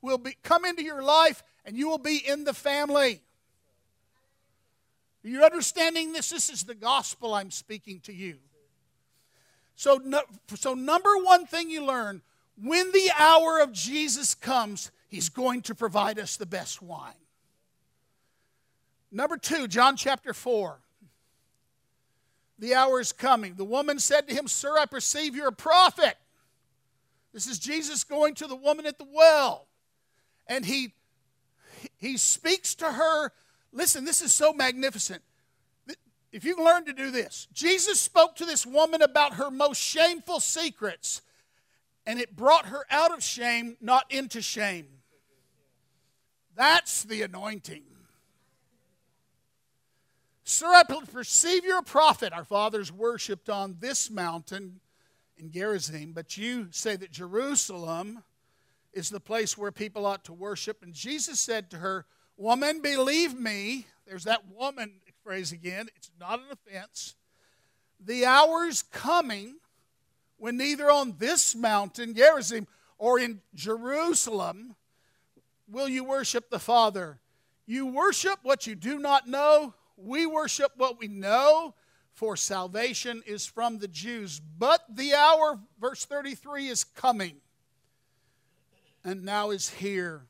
[0.00, 3.22] will be, come into your life, and you will be in the family.
[5.24, 6.30] Are you understanding this?
[6.30, 8.36] This is the gospel I'm speaking to you.
[9.76, 10.22] So, no,
[10.54, 12.22] so number one thing you learn
[12.60, 17.12] when the hour of Jesus comes, he's going to provide us the best wine.
[19.12, 20.78] Number two, John chapter 4.
[22.58, 23.54] The hour is coming.
[23.54, 26.16] The woman said to him, Sir, I perceive you're a prophet.
[27.34, 29.66] This is Jesus going to the woman at the well.
[30.46, 30.94] And he,
[31.98, 33.30] he speaks to her.
[33.72, 35.22] Listen, this is so magnificent
[36.32, 39.80] if you can learn to do this, Jesus spoke to this woman about her most
[39.80, 41.22] shameful secrets,
[42.04, 44.86] and it brought her out of shame, not into shame.
[46.54, 47.82] That's the anointing.
[50.44, 52.32] Sir, I perceive you're a prophet.
[52.32, 54.80] Our fathers worshipped on this mountain
[55.36, 58.22] in Gerizim, but you say that Jerusalem
[58.92, 60.82] is the place where people ought to worship.
[60.82, 63.86] And Jesus said to her, Woman, believe me.
[64.06, 65.88] There's that woman phrase again.
[65.96, 67.16] It's not an offense.
[67.98, 69.56] The hour's coming
[70.36, 74.76] when neither on this mountain, Gerizim, or in Jerusalem
[75.66, 77.18] will you worship the Father.
[77.66, 79.74] You worship what you do not know.
[79.96, 81.74] We worship what we know,
[82.12, 84.40] for salvation is from the Jews.
[84.40, 87.38] But the hour, verse 33, is coming
[89.02, 90.28] and now is here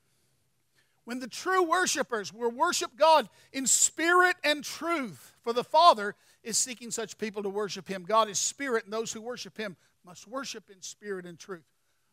[1.06, 5.32] when the true worshipers will worship God in spirit and truth.
[5.40, 8.04] For the Father is seeking such people to worship Him.
[8.04, 11.64] God is spirit, and those who worship Him must worship in spirit and truth.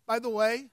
[0.05, 0.67] By the way,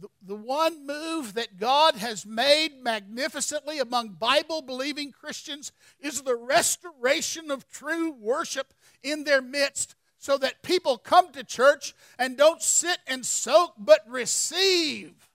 [0.00, 6.34] the, the one move that God has made magnificently among Bible believing Christians is the
[6.34, 12.62] restoration of true worship in their midst so that people come to church and don't
[12.62, 15.28] sit and soak but receive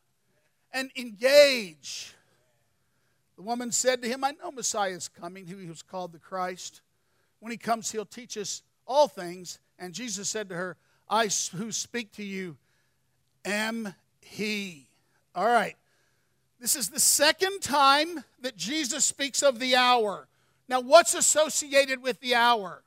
[0.77, 2.13] and engage.
[3.35, 6.81] The woman said to him, I know Messiah is coming, who was called the Christ.
[7.39, 9.57] When he comes, he'll teach us all things.
[9.79, 10.77] And Jesus said to her,
[11.09, 12.57] I who speak to you
[13.43, 14.87] am he.
[15.33, 15.75] All right.
[16.59, 20.27] This is the second time that Jesus speaks of the hour.
[20.69, 22.83] Now, what's associated with the hour?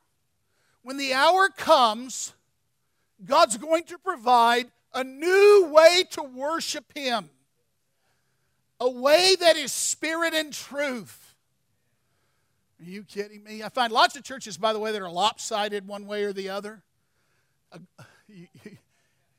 [0.82, 2.34] When the hour comes,
[3.24, 7.30] God's going to provide a new way to worship Him
[8.80, 11.34] a way that is spirit and truth.
[12.80, 13.62] Are you kidding me?
[13.62, 16.48] I find lots of churches, by the way, that are lopsided one way or the
[16.48, 16.82] other.
[17.70, 17.78] Uh,
[18.28, 18.46] you,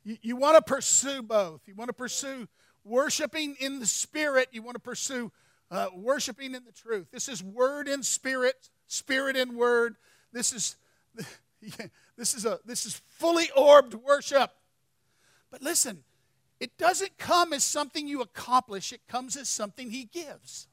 [0.04, 1.62] you, you want to pursue both.
[1.66, 2.48] You want to pursue
[2.84, 5.32] worshiping in the spirit, you want to pursue
[5.72, 7.08] uh, worshiping in the truth.
[7.12, 9.96] This is word and spirit, spirit and word.
[10.32, 10.76] This is.
[12.22, 14.52] This is, a, this is fully orbed worship.
[15.50, 16.04] But listen,
[16.62, 20.68] it doesn't come as something you accomplish, it comes as something He gives.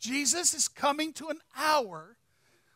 [0.00, 2.16] Jesus is coming to an hour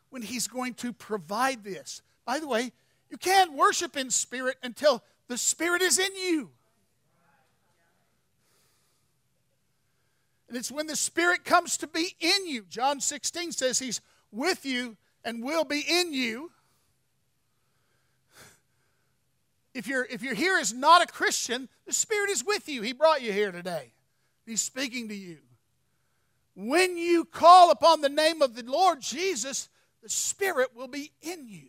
[0.09, 2.01] when he's going to provide this.
[2.25, 2.71] By the way,
[3.09, 6.51] you can't worship in spirit until the Spirit is in you.
[10.47, 12.63] And it's when the Spirit comes to be in you.
[12.69, 13.99] John 16 says he's
[14.31, 14.95] with you
[15.25, 16.51] and will be in you.
[19.77, 22.81] If you're, if you're here as not a Christian, the Spirit is with you.
[22.81, 23.91] He brought you here today.
[24.43, 25.37] He's speaking to you.
[26.55, 29.69] When you call upon the name of the Lord Jesus,
[30.01, 31.67] the Spirit will be in you.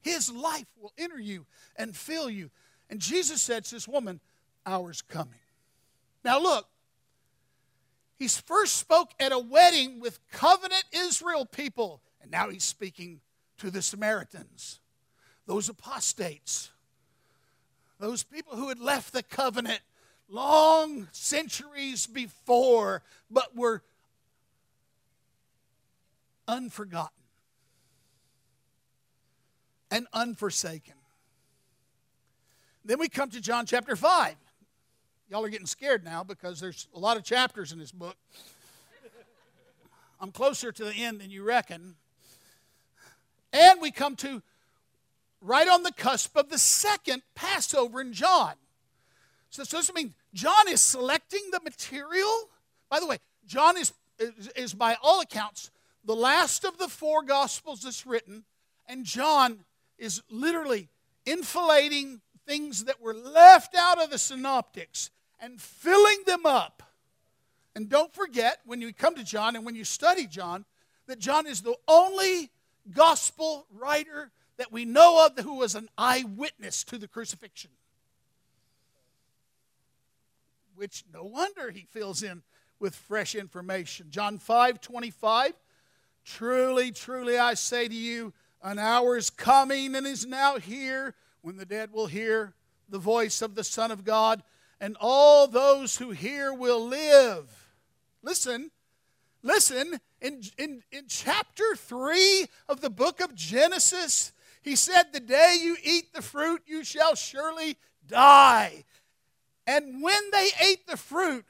[0.00, 2.52] His life will enter you and fill you.
[2.88, 4.20] And Jesus said to this woman,
[4.64, 5.34] Hour's coming.
[6.24, 6.68] Now look,
[8.16, 13.22] he first spoke at a wedding with covenant Israel people, and now he's speaking
[13.58, 14.78] to the Samaritans,
[15.48, 16.70] those apostates,
[17.98, 19.80] those people who had left the covenant
[20.28, 23.82] long centuries before, but were
[26.46, 27.10] unforgotten
[29.90, 30.94] and unforsaken.
[32.84, 34.34] Then we come to John chapter 5.
[35.30, 38.16] Y'all are getting scared now because there's a lot of chapters in this book.
[40.20, 41.96] I'm closer to the end than you reckon.
[43.52, 44.42] And we come to
[45.44, 48.54] right on the cusp of the second Passover in John.
[49.50, 52.48] So, so does mean John is selecting the material?
[52.88, 55.70] By the way, John is, is, is by all accounts
[56.04, 58.44] the last of the four Gospels that's written,
[58.86, 59.60] and John
[59.98, 60.88] is literally
[61.26, 66.82] infilating things that were left out of the synoptics and filling them up.
[67.74, 70.64] And don't forget, when you come to John and when you study John,
[71.06, 72.50] that John is the only
[72.92, 77.70] gospel writer that we know of who was an eyewitness to the crucifixion.
[80.76, 82.42] Which no wonder he fills in
[82.78, 84.06] with fresh information.
[84.10, 85.54] John 5 25
[86.24, 88.32] Truly, truly, I say to you,
[88.62, 92.54] an hour is coming and is now here when the dead will hear
[92.88, 94.42] the voice of the Son of God,
[94.80, 97.70] and all those who hear will live.
[98.22, 98.70] Listen,
[99.42, 104.32] listen, in, in, in chapter 3 of the book of Genesis,
[104.64, 107.76] he said, The day you eat the fruit, you shall surely
[108.08, 108.84] die.
[109.66, 111.44] And when they ate the fruit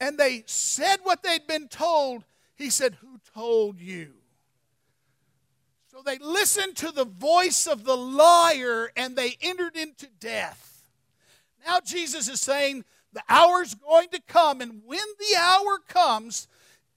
[0.00, 4.12] and they said what they'd been told, he said, Who told you?
[5.90, 10.88] So they listened to the voice of the liar and they entered into death.
[11.66, 16.46] Now Jesus is saying, The hour's going to come, and when the hour comes,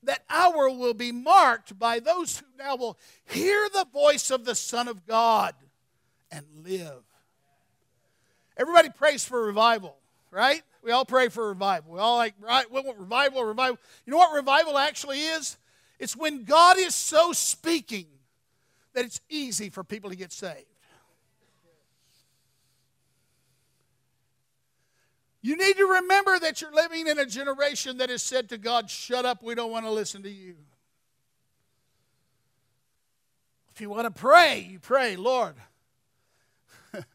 [0.03, 4.55] that hour will be marked by those who now will hear the voice of the
[4.55, 5.53] Son of God
[6.31, 7.03] and live.
[8.57, 9.97] Everybody prays for revival,
[10.31, 10.61] right?
[10.83, 11.93] We all pray for revival.
[11.93, 12.69] We all like, right?
[12.71, 13.77] We want revival, revival.
[14.05, 15.57] You know what revival actually is?
[15.99, 18.05] It's when God is so speaking
[18.93, 20.65] that it's easy for people to get saved.
[25.41, 28.89] You need to remember that you're living in a generation that has said to God,
[28.89, 30.55] Shut up, we don't want to listen to you.
[33.73, 35.55] If you want to pray, you pray, Lord,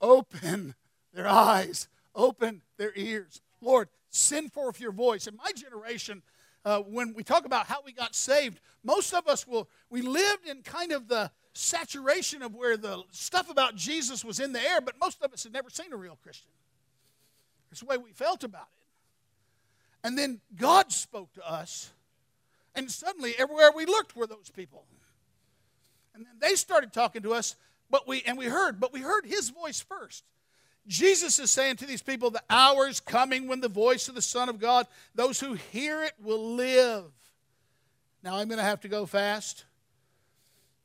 [0.00, 0.76] open
[1.12, 3.40] their eyes, open their ears.
[3.60, 5.26] Lord, send forth your voice.
[5.26, 6.22] In my generation,
[6.64, 10.46] uh, when we talk about how we got saved, most of us will, we lived
[10.46, 14.80] in kind of the saturation of where the stuff about Jesus was in the air,
[14.80, 16.50] but most of us had never seen a real Christian.
[17.74, 20.06] It's the way we felt about it.
[20.06, 21.90] And then God spoke to us,
[22.76, 24.84] and suddenly everywhere we looked were those people.
[26.14, 27.56] And then they started talking to us,
[27.90, 30.22] but we and we heard, but we heard his voice first.
[30.86, 34.22] Jesus is saying to these people, the hour is coming when the voice of the
[34.22, 37.06] Son of God, those who hear it will live.
[38.22, 39.64] Now I'm going to have to go fast.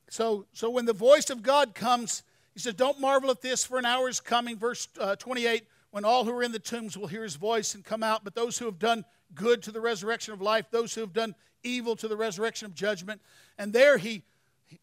[0.08, 3.78] So, so when the voice of God comes, he says, Don't marvel at this, for
[3.78, 4.58] an hour is coming.
[4.58, 7.84] Verse uh, 28 when all who are in the tombs will hear his voice and
[7.84, 11.00] come out, but those who have done good to the resurrection of life, those who
[11.00, 13.20] have done evil to the resurrection of judgment.
[13.58, 14.22] And there he,
[14.66, 14.78] he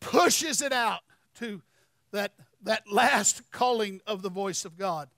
[0.00, 1.02] pushes it out
[1.36, 1.62] to
[2.12, 2.32] that
[2.64, 5.08] that last calling of the voice of God.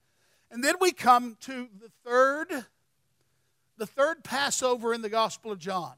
[0.50, 2.66] And then we come to the third
[3.76, 5.94] the third Passover in the Gospel of John.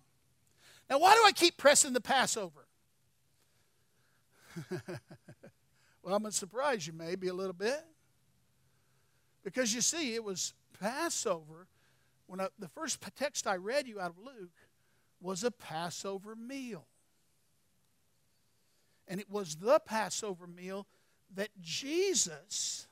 [0.89, 2.67] Now, why do I keep pressing the Passover?
[4.71, 7.85] well, I'm going to surprise you maybe a little bit.
[9.47, 11.69] Because you see, it was Passover.
[12.27, 14.51] When I, the first text I read you out of Luke
[15.21, 16.85] was a Passover meal.
[19.07, 20.89] And it was the Passover meal
[21.37, 22.89] that Jesus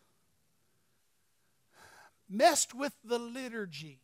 [2.29, 3.99] messed with the liturgy.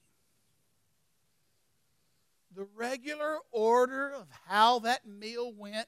[2.52, 5.86] the regular order of how that meal went.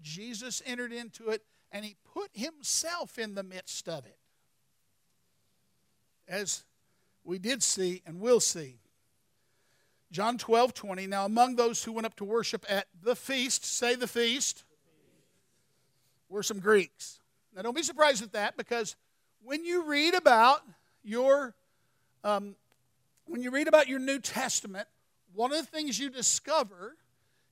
[0.00, 4.17] Jesus entered into it and he put himself in the midst of it.
[6.28, 6.64] As
[7.24, 8.78] we did see and will see.
[10.10, 11.06] John 12, 20.
[11.06, 14.64] Now, among those who went up to worship at the feast, say the feast,
[16.28, 17.20] were some Greeks.
[17.54, 18.96] Now, don't be surprised at that because
[19.42, 20.62] when you read about
[21.02, 21.54] your
[22.24, 22.56] um,
[23.26, 24.88] when you read about your New Testament,
[25.34, 26.96] one of the things you discover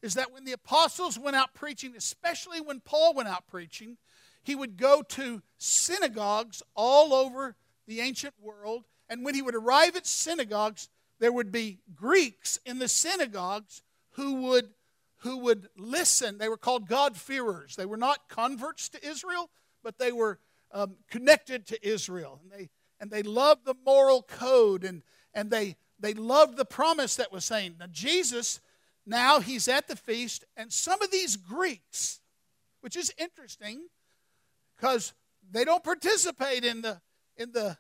[0.03, 3.97] is that when the apostles went out preaching, especially when Paul went out preaching,
[4.43, 7.57] he would go to synagogues all over
[7.87, 8.85] the ancient world.
[9.09, 14.43] And when he would arrive at synagogues, there would be Greeks in the synagogues who
[14.43, 14.69] would,
[15.19, 16.39] who would listen.
[16.39, 17.77] They were called God-fearers.
[17.77, 19.51] They were not converts to Israel,
[19.83, 20.39] but they were
[20.73, 22.41] um, connected to Israel.
[22.43, 22.69] And they,
[23.01, 27.45] and they loved the moral code and, and they, they loved the promise that was
[27.45, 27.77] saying.
[27.79, 28.61] Now, Jesus,
[29.07, 32.21] now he's at the feast, and some of these Greeks,
[32.81, 33.87] which is interesting
[34.77, 35.15] because
[35.51, 37.01] they don't participate in the,
[37.37, 37.77] in the,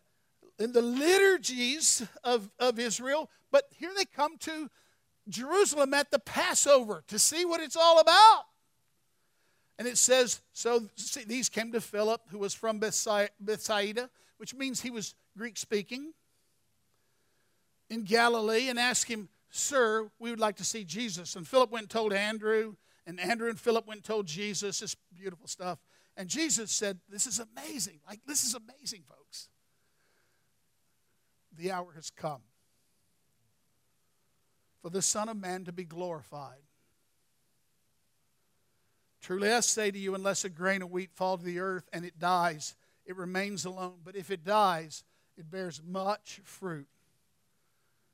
[0.58, 4.70] in the liturgies of, of Israel, but here they come to
[5.28, 8.42] Jerusalem at the Passover to see what it's all about.
[9.78, 14.80] And it says, so see, these came to Philip, who was from Bethsaida, which means
[14.80, 16.12] he was Greek speaking,
[17.90, 21.36] in Galilee, and asked him, Sir, we would like to see Jesus.
[21.36, 22.74] And Philip went and told Andrew,
[23.06, 25.78] and Andrew and Philip went and told Jesus this beautiful stuff.
[26.16, 28.00] And Jesus said, This is amazing.
[28.08, 29.48] Like, this is amazing, folks.
[31.58, 32.42] The hour has come
[34.82, 36.60] for the Son of Man to be glorified.
[39.20, 42.04] Truly I say to you, unless a grain of wheat fall to the earth and
[42.04, 43.94] it dies, it remains alone.
[44.04, 45.02] But if it dies,
[45.36, 46.86] it bears much fruit.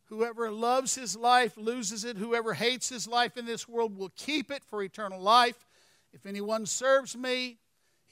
[0.07, 2.17] Whoever loves his life loses it.
[2.17, 5.67] Whoever hates his life in this world will keep it for eternal life.
[6.13, 7.59] If anyone serves me,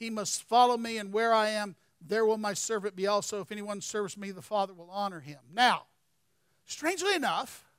[0.01, 3.39] he must follow me, and where I am, there will my servant be also.
[3.39, 5.37] If anyone serves me, the Father will honor him.
[5.53, 5.83] Now,
[6.65, 7.69] strangely enough,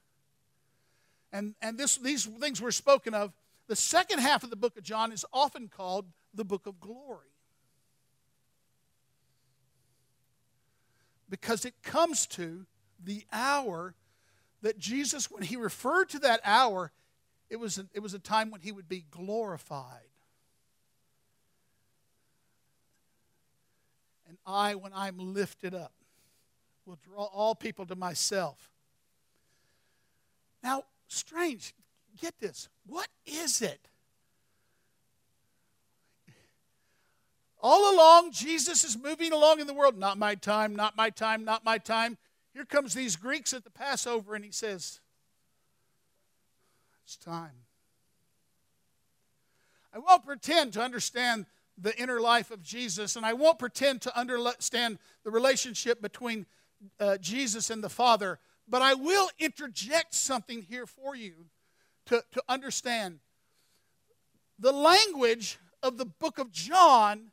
[1.33, 3.33] and, and this, these things were spoken of
[3.67, 7.27] the second half of the book of John is often called the book of glory.
[11.29, 12.67] Because it comes to
[13.03, 13.97] the hour
[14.61, 16.93] that Jesus, when he referred to that hour,
[17.51, 20.12] it was a, it was a time when he would be glorified.
[24.33, 25.93] And I, when I'm lifted up,
[26.87, 28.71] will draw all people to myself.
[30.63, 31.75] Now, strange
[32.19, 32.71] get this.
[32.87, 33.89] What is it?
[37.61, 39.99] All along, Jesus is moving along in the world.
[39.99, 42.17] Not my time, not my time, not my time.
[42.55, 45.01] Here comes these Greeks at the Passover, and he says,
[47.05, 47.67] It's time.
[49.95, 51.45] I won't pretend to understand
[51.79, 56.47] the inner life of Jesus, and I won't pretend to understand the relationship between
[57.01, 61.47] uh, Jesus and the Father, but I will interject something here for you
[62.07, 63.21] to, to understand.
[64.59, 67.33] The language of the book of John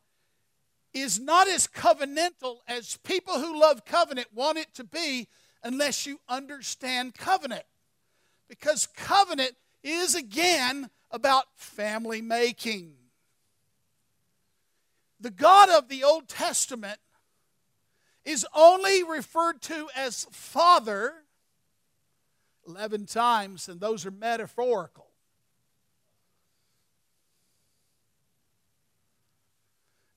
[0.93, 5.27] is not as covenantal as people who love covenant want it to be
[5.63, 7.65] unless you understand covenant.
[8.47, 9.51] Because covenant
[9.83, 12.93] is again about family making.
[15.19, 16.99] The God of the Old Testament
[18.23, 21.13] is only referred to as Father
[22.67, 25.07] 11 times, and those are metaphorical.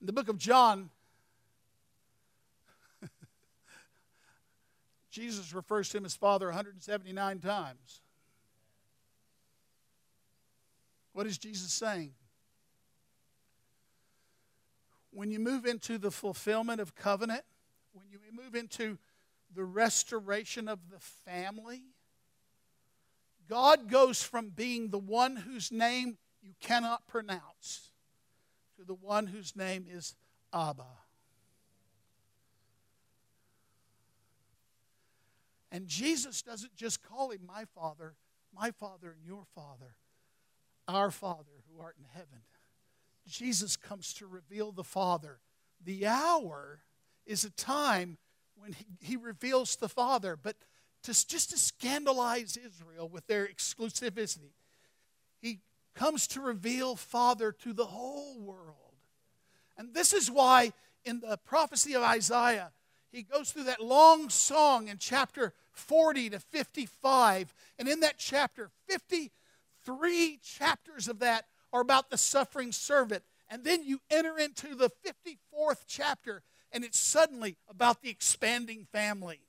[0.00, 0.90] In the book of John,
[5.10, 8.00] Jesus refers to him as Father 179 times.
[11.12, 12.12] What is Jesus saying?
[15.12, 17.42] When you move into the fulfillment of covenant,
[17.92, 18.98] when you move into
[19.54, 21.82] the restoration of the family,
[23.48, 27.90] God goes from being the one whose name you cannot pronounce
[28.78, 30.14] to the one whose name is
[30.52, 30.86] Abba.
[35.70, 38.14] And Jesus doesn't just call him my Father,
[38.54, 39.96] my Father and your Father,
[40.88, 42.40] our Father who art in heaven.
[43.26, 45.38] Jesus comes to reveal the Father.
[45.84, 46.80] The hour
[47.26, 48.18] is a time
[48.56, 50.56] when he, he reveals the Father, but
[51.04, 54.52] to, just to scandalize Israel with their exclusivity.
[55.40, 55.60] He
[55.94, 58.76] comes to reveal Father to the whole world.
[59.76, 60.72] And this is why
[61.04, 62.70] in the prophecy of Isaiah,
[63.10, 67.54] he goes through that long song in chapter 40 to 55.
[67.78, 73.22] And in that chapter, 53 chapters of that are about the suffering servant.
[73.48, 76.42] And then you enter into the 54th chapter,
[76.72, 79.40] and it's suddenly about the expanding family.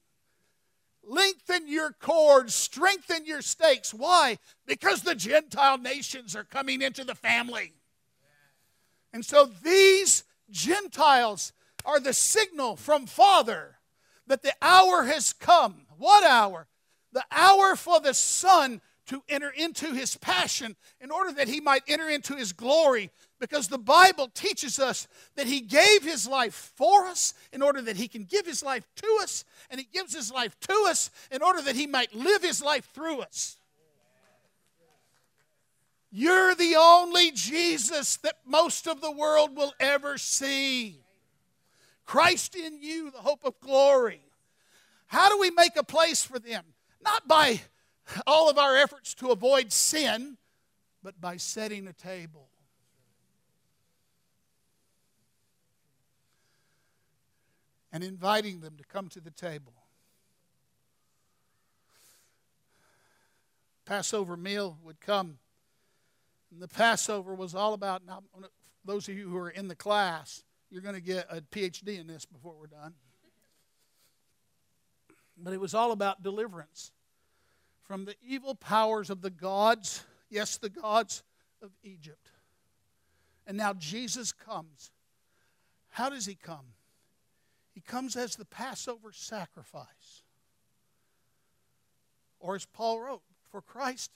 [1.06, 3.94] Lengthen your cords, strengthen your stakes.
[3.94, 4.40] Why?
[4.66, 7.74] Because the Gentile nations are coming into the family.
[9.12, 11.54] And so these Gentiles
[11.86, 13.78] are the signal from Father
[14.28, 15.86] that the hour has come.
[15.98, 16.68] What hour?
[17.12, 21.84] The hour for the Son to enter into his passion in order that he might
[21.88, 23.10] enter into his glory.
[23.40, 27.98] Because the Bible teaches us that he gave his life for us in order that
[27.98, 31.42] he can give his life to us, and he gives his life to us in
[31.42, 33.58] order that he might live his life through us.
[36.16, 41.00] You're the only Jesus that most of the world will ever see.
[42.06, 44.22] Christ in you, the hope of glory.
[45.08, 46.64] How do we make a place for them?
[47.04, 47.62] Not by
[48.28, 50.38] all of our efforts to avoid sin,
[51.02, 52.50] but by setting a table.
[57.92, 59.74] And inviting them to come to the table.
[63.86, 65.38] Passover meal would come.
[66.52, 68.24] And the Passover was all about, now,
[68.86, 72.08] those of you who are in the class, you're going to get a PhD in
[72.08, 72.94] this before we're done.
[75.38, 76.92] But it was all about deliverance
[77.84, 81.24] from the evil powers of the gods, yes, the gods
[81.62, 82.32] of Egypt.
[83.46, 84.92] And now Jesus comes.
[85.90, 86.74] How does he come?
[87.74, 90.24] He comes as the Passover sacrifice.
[92.40, 93.22] Or as Paul wrote,
[93.52, 94.12] for Christ,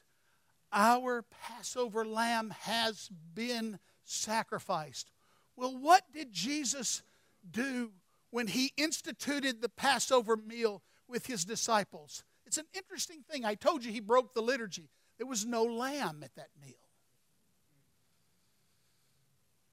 [0.72, 5.11] our Passover lamb has been sacrificed.
[5.55, 7.03] Well, what did Jesus
[7.49, 7.91] do
[8.30, 12.24] when he instituted the Passover meal with his disciples?
[12.47, 13.43] It's an interesting thing.
[13.43, 14.89] I told you he broke the liturgy.
[15.17, 16.75] There was no lamb at that meal,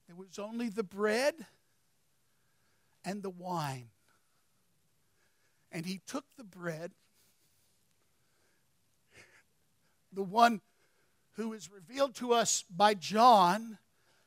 [0.09, 1.35] there was only the bread
[3.05, 3.91] and the wine.
[5.71, 6.93] And he took the bread,
[10.13, 10.61] the one
[11.33, 13.79] who is revealed to us by John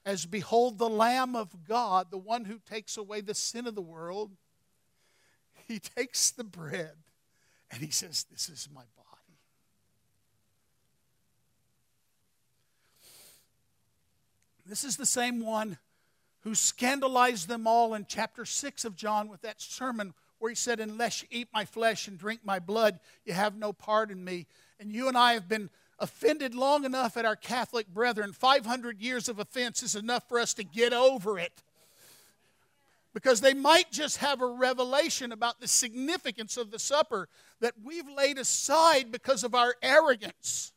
[0.05, 3.81] as Behold the Lamb of God, the one who takes away the sin of the
[3.81, 4.31] world,
[5.67, 6.95] he takes the bread
[7.71, 9.07] and he says, This is my body.
[14.65, 15.77] This is the same one
[16.41, 20.79] who scandalized them all in chapter 6 of John with that sermon where he said,
[20.79, 24.45] Unless you eat my flesh and drink my blood, you have no part in me.
[24.79, 28.33] And you and I have been offended long enough at our Catholic brethren.
[28.33, 31.63] 500 years of offense is enough for us to get over it.
[33.17, 37.27] Because they might just have a revelation about the significance of the supper
[37.61, 40.71] that we've laid aside because of our arrogance.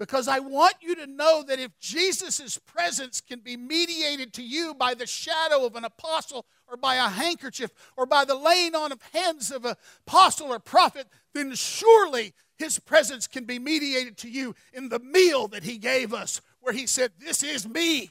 [0.00, 4.74] Because I want you to know that if Jesus' presence can be mediated to you
[4.74, 8.90] by the shadow of an apostle or by a handkerchief or by the laying on
[8.90, 14.28] of hands of an apostle or prophet, then surely his presence can be mediated to
[14.28, 18.10] you in the meal that He gave us, where He said, This is me.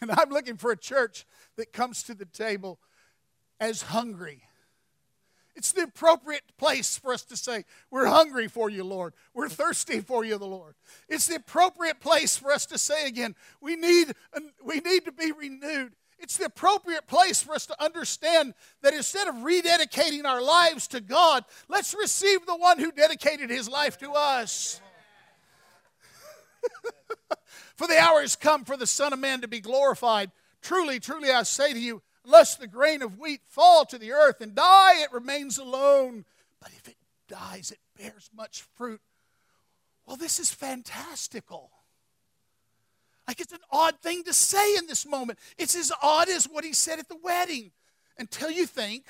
[0.02, 1.26] And I'm looking for a church
[1.56, 2.78] that comes to the table
[3.58, 4.42] as hungry.
[5.54, 9.12] It's the appropriate place for us to say, We're hungry for you, Lord.
[9.34, 10.74] We're thirsty for you, the Lord.
[11.08, 14.14] It's the appropriate place for us to say again, We need,
[14.64, 15.92] we need to be renewed.
[16.18, 21.00] It's the appropriate place for us to understand that instead of rededicating our lives to
[21.00, 24.80] God, let's receive the one who dedicated his life to us.
[27.80, 30.30] for the hour has come for the Son of Man to be glorified.
[30.60, 34.42] Truly, truly, I say to you, unless the grain of wheat fall to the earth
[34.42, 36.26] and die, it remains alone.
[36.60, 39.00] But if it dies, it bears much fruit.
[40.04, 41.70] Well, this is fantastical.
[43.26, 45.38] Like it's an odd thing to say in this moment.
[45.56, 47.70] It's as odd as what he said at the wedding.
[48.18, 49.06] Until you think,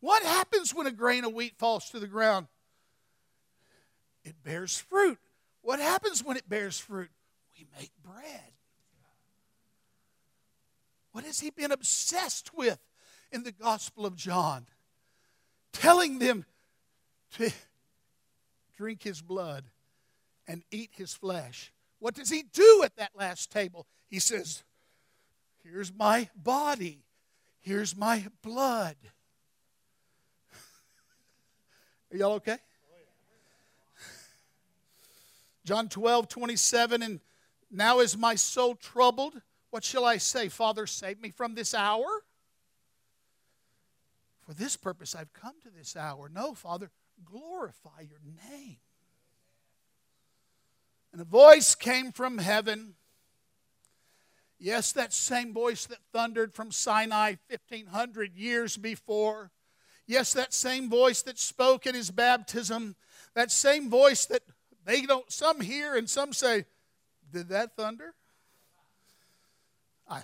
[0.00, 2.46] what happens when a grain of wheat falls to the ground?
[4.24, 5.18] It bears fruit.
[5.60, 7.10] What happens when it bears fruit?
[7.78, 8.52] Make bread.
[11.12, 12.78] What has he been obsessed with
[13.30, 14.66] in the Gospel of John?
[15.72, 16.44] Telling them
[17.36, 17.50] to
[18.76, 19.64] drink his blood
[20.48, 21.72] and eat his flesh.
[21.98, 23.86] What does he do at that last table?
[24.08, 24.64] He says,
[25.62, 27.04] Here's my body,
[27.60, 28.96] here's my blood.
[32.12, 32.58] Are y'all okay?
[35.64, 37.20] John 12, 27, and
[37.72, 39.40] now is my soul troubled.
[39.70, 40.48] What shall I say?
[40.48, 42.06] Father, save me from this hour?
[44.42, 46.28] For this purpose I've come to this hour.
[46.28, 46.90] No, Father,
[47.24, 48.20] glorify your
[48.50, 48.76] name.
[51.12, 52.94] And a voice came from heaven.
[54.58, 59.50] Yes, that same voice that thundered from Sinai 1500 years before.
[60.06, 62.96] Yes, that same voice that spoke at his baptism.
[63.34, 64.42] That same voice that
[64.84, 66.66] they don't, some hear and some say,
[67.32, 68.14] Did that thunder?
[70.08, 70.22] I,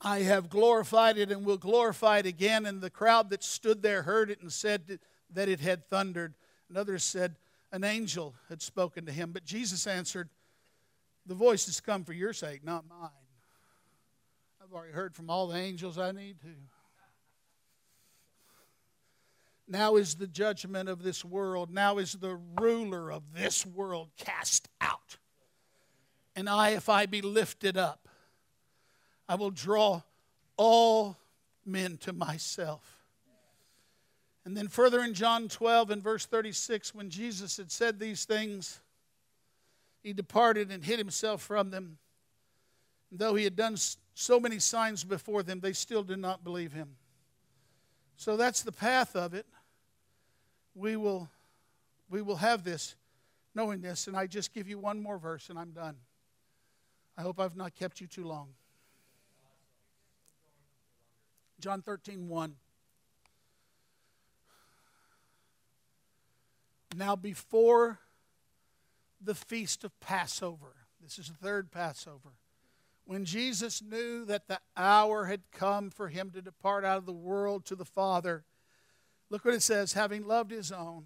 [0.00, 2.66] I have glorified it and will glorify it again.
[2.66, 4.98] And the crowd that stood there heard it and said
[5.32, 6.34] that it had thundered.
[6.68, 7.36] And others said,
[7.72, 9.30] An angel had spoken to him.
[9.32, 10.28] But Jesus answered,
[11.26, 13.10] The voice has come for your sake, not mine.
[14.62, 16.48] I've already heard from all the angels I need to.
[19.70, 21.70] Now is the judgment of this world.
[21.70, 25.18] Now is the ruler of this world cast out.
[26.38, 28.08] And I, if I be lifted up,
[29.28, 30.02] I will draw
[30.56, 31.16] all
[31.66, 33.02] men to myself.
[34.44, 38.78] And then further in John 12 and verse 36, when Jesus had said these things,
[40.00, 41.98] he departed and hid himself from them.
[43.10, 43.76] And though he had done
[44.14, 46.90] so many signs before them, they still did not believe him.
[48.16, 49.46] So that's the path of it
[50.76, 51.28] we will,
[52.08, 52.94] we will have this,
[53.56, 54.06] knowing this.
[54.06, 55.96] And I just give you one more verse and I'm done.
[57.18, 58.54] I hope I've not kept you too long.
[61.60, 62.54] John 13, 1.
[66.96, 67.98] Now, before
[69.20, 72.30] the feast of Passover, this is the third Passover,
[73.04, 77.12] when Jesus knew that the hour had come for him to depart out of the
[77.12, 78.44] world to the Father,
[79.30, 81.04] Look what it says having loved his own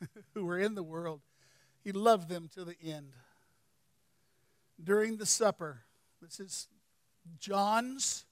[0.34, 1.20] who were in the world,
[1.82, 3.12] he loved them to the end.
[4.82, 5.84] During the supper,
[6.22, 6.68] this is
[7.38, 8.24] John's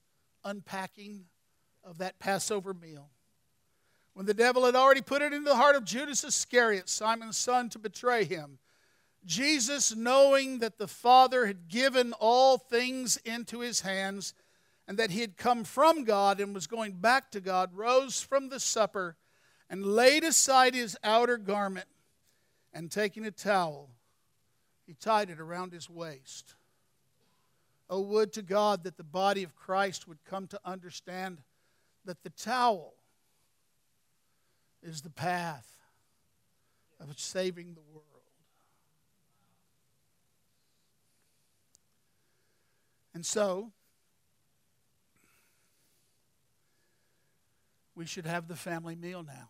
[0.45, 1.25] unpacking
[1.83, 3.11] of that Passover meal.
[4.15, 7.69] When the devil had already put it into the heart of Judas Iscariot, Simon's son,
[7.71, 8.59] to betray him,
[9.25, 14.33] Jesus, knowing that the Father had given all things into his hands,
[14.89, 18.49] and that he had come from God and was going back to God, rose from
[18.49, 19.17] the supper
[19.69, 21.89] and laid aside his outer garment
[22.73, 23.91] and taking a towel,
[24.87, 26.55] he tied it around his waist.
[27.91, 31.41] Oh, would to God that the body of Christ would come to understand
[32.05, 32.95] that the towel
[34.83, 35.69] is the path
[37.01, 38.05] of saving the world.
[43.13, 43.73] And so,
[47.95, 49.49] we should have the family meal now.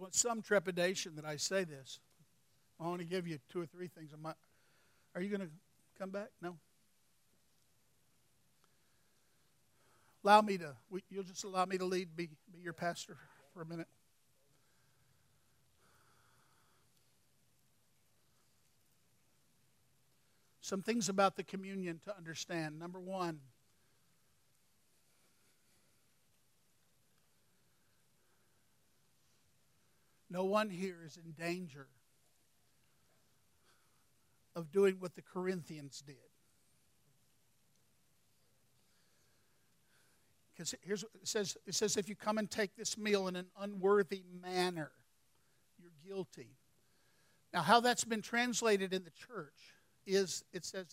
[0.00, 2.00] With some trepidation that I say this,
[2.80, 4.10] I want to give you two or three things.
[5.14, 5.50] Are you going to
[5.98, 6.28] come back?
[6.40, 6.56] No?
[10.24, 10.74] Allow me to,
[11.08, 13.16] you'll just allow me to lead, be, be your pastor
[13.54, 13.88] for a minute.
[20.60, 22.78] Some things about the communion to understand.
[22.78, 23.40] Number one,
[30.30, 31.88] no one here is in danger
[34.54, 36.16] of doing what the Corinthians did.
[40.52, 43.46] Because here's it says it says, if you come and take this meal in an
[43.58, 44.92] unworthy manner,
[45.80, 46.58] you're guilty.
[47.52, 49.74] Now, how that's been translated in the church
[50.06, 50.86] is it says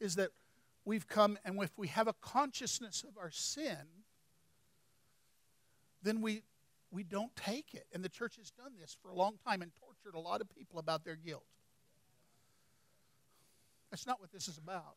[0.00, 0.30] is that
[0.84, 3.86] we've come and if we have a consciousness of our sin,
[6.02, 6.42] then we
[6.92, 7.86] we don't take it.
[7.92, 10.54] And the church has done this for a long time and tortured a lot of
[10.54, 11.44] people about their guilt.
[13.90, 14.96] That's not what this is about.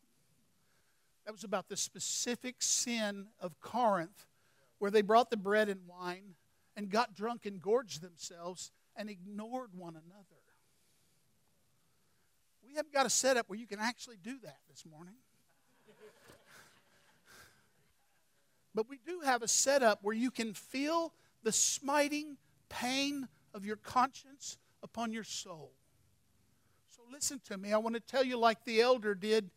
[1.26, 4.28] That was about the specific sin of Corinth,
[4.78, 6.36] where they brought the bread and wine
[6.76, 10.42] and got drunk and gorged themselves and ignored one another.
[12.68, 15.16] We haven't got a setup where you can actually do that this morning.
[18.76, 21.14] but we do have a setup where you can feel
[21.46, 22.38] the smiting
[22.70, 25.72] pain of your conscience upon your soul.
[26.90, 27.72] So listen to me.
[27.72, 29.52] I want to tell you, like the elder did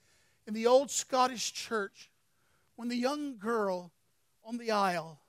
[0.46, 2.10] in the old Scottish church,
[2.76, 3.90] when the young girl
[4.44, 5.20] on the aisle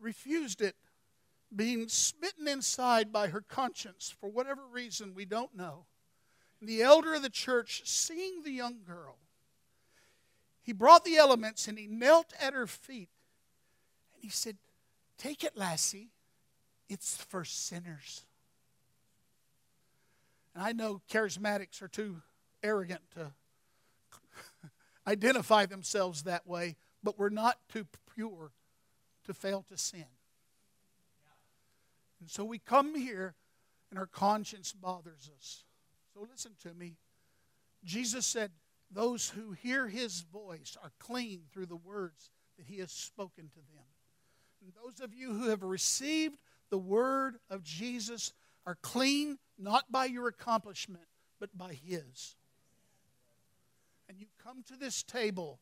[0.00, 0.76] refused it,
[1.54, 5.84] being smitten inside by her conscience for whatever reason we don't know
[6.60, 9.18] And the elder of the church, seeing the young girl,
[10.62, 13.08] he brought the elements and he knelt at her feet
[14.14, 14.56] and he said,
[15.20, 16.08] Take it, lassie.
[16.88, 18.24] It's for sinners.
[20.54, 22.22] And I know charismatics are too
[22.62, 23.32] arrogant to
[25.06, 28.50] identify themselves that way, but we're not too pure
[29.26, 30.06] to fail to sin.
[32.18, 33.34] And so we come here
[33.90, 35.64] and our conscience bothers us.
[36.14, 36.96] So listen to me.
[37.84, 38.52] Jesus said,
[38.90, 43.60] Those who hear his voice are clean through the words that he has spoken to
[43.74, 43.89] them.
[44.82, 48.32] Those of you who have received the word of Jesus
[48.66, 51.06] are clean not by your accomplishment,
[51.38, 52.36] but by his.
[54.08, 55.60] And you come to this table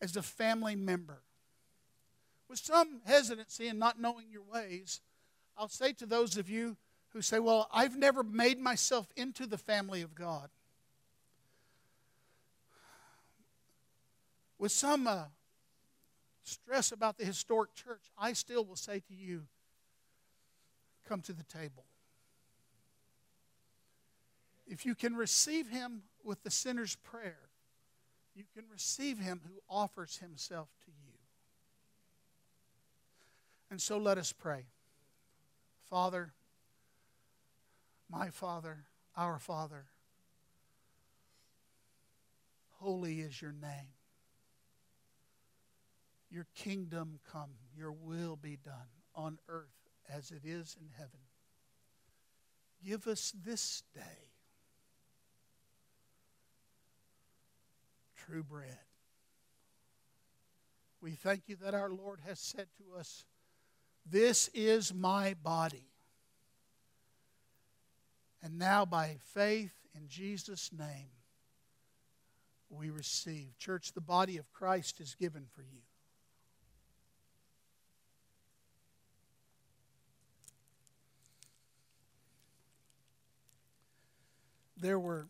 [0.00, 1.22] as a family member
[2.48, 5.00] with some hesitancy and not knowing your ways.
[5.56, 6.76] I'll say to those of you
[7.10, 10.50] who say, Well, I've never made myself into the family of God.
[14.58, 15.24] With some uh,
[16.42, 19.42] stress about the historic church, I still will say to you,
[21.08, 21.84] Come to the table.
[24.66, 27.50] If you can receive Him with the sinner's prayer,
[28.34, 31.18] you can receive Him who offers Himself to you.
[33.70, 34.66] And so let us pray.
[35.90, 36.32] Father,
[38.08, 38.84] my Father,
[39.16, 39.86] our Father,
[42.78, 43.88] holy is your name.
[46.32, 49.68] Your kingdom come, your will be done on earth
[50.08, 51.20] as it is in heaven.
[52.84, 54.00] Give us this day
[58.16, 58.78] true bread.
[61.00, 63.24] We thank you that our Lord has said to us,
[64.06, 65.92] This is my body
[68.42, 71.10] and now, by faith in Jesus' name,
[72.68, 73.56] we receive.
[73.58, 75.82] Church, the body of Christ is given for you.
[84.82, 85.28] There were,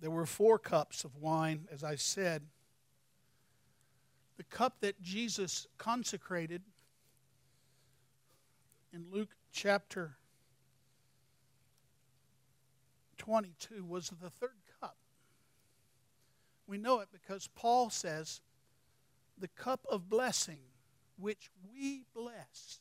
[0.00, 2.42] there were four cups of wine, as I said.
[4.36, 6.60] The cup that Jesus consecrated
[8.92, 10.16] in Luke chapter
[13.18, 14.96] 22 was the third cup.
[16.66, 18.40] We know it because Paul says,
[19.38, 20.58] the cup of blessing
[21.16, 22.80] which we bless,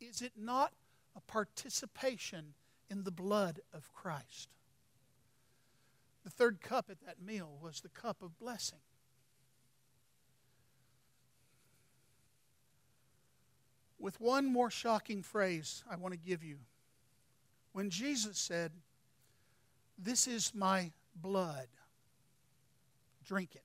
[0.00, 0.72] is it not
[1.14, 2.54] a participation
[2.90, 4.48] in the blood of Christ?
[6.28, 8.80] The third cup at that meal was the cup of blessing.
[13.98, 16.58] With one more shocking phrase I want to give you.
[17.72, 18.72] When Jesus said,
[19.98, 21.68] this is my blood.
[23.24, 23.64] Drink it.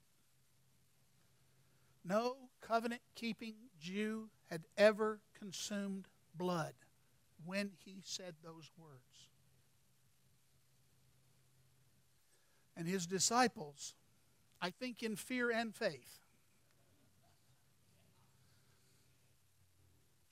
[2.05, 6.75] No covenant keeping Jew had ever consumed blood
[7.43, 9.32] when he said those words.
[12.83, 13.95] And his disciples,
[14.61, 16.19] I think in fear and faith,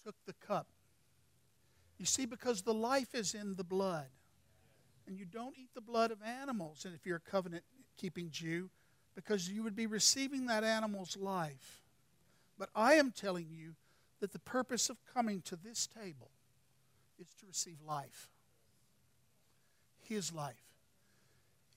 [0.04, 0.68] took the cup.
[1.97, 4.08] You see, because the life is in the blood
[5.08, 7.64] and you don't eat the blood of animals and if you're a covenant
[7.95, 8.70] keeping Jew
[9.16, 11.80] because you would be receiving that animal's life.
[12.60, 13.76] But I am telling you
[14.20, 16.32] that the purpose of coming to this table
[17.18, 18.28] is to receive life.
[20.02, 20.70] His life.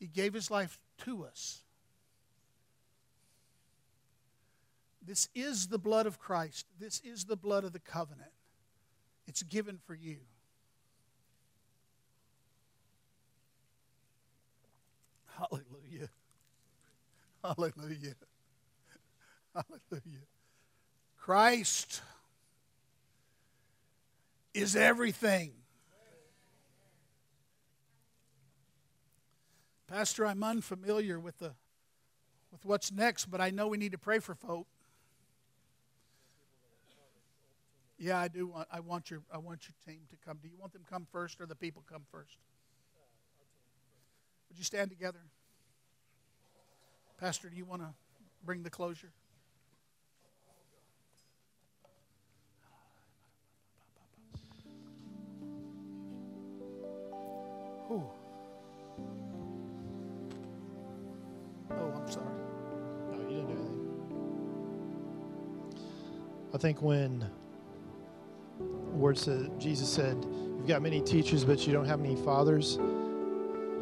[0.05, 1.63] He gave his life to us.
[5.01, 6.67] This is the blood of Christ.
[6.79, 8.29] This is the blood of the covenant.
[9.27, 10.19] It's given for you.
[15.39, 16.11] Hallelujah.
[17.43, 18.15] Hallelujah.
[19.55, 20.27] Hallelujah.
[21.17, 22.03] Christ
[24.53, 25.53] is everything.
[29.87, 31.53] Pastor, I'm unfamiliar with the
[32.51, 34.67] with what's next, but I know we need to pray for folk.
[37.99, 40.39] Yeah, I do want I want your I want your team to come.
[40.43, 42.39] Do you want them come first or the people come first?
[44.49, 45.21] Would you stand together?
[47.19, 47.89] Pastor, do you want to
[48.45, 49.11] bring the closure?
[57.91, 58.24] Ooh.
[66.55, 67.29] I think when
[68.93, 72.79] word said Jesus said, "You've got many teachers, but you don't have any fathers."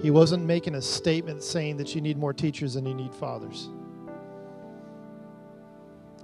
[0.00, 3.68] He wasn't making a statement saying that you need more teachers than you need fathers.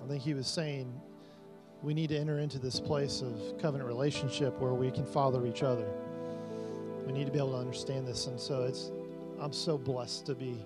[0.02, 0.90] I think he was saying
[1.82, 5.62] we need to enter into this place of covenant relationship where we can father each
[5.62, 5.86] other.
[7.06, 8.26] We need to be able to understand this.
[8.26, 8.90] And so it's
[9.38, 10.56] I'm so blessed to be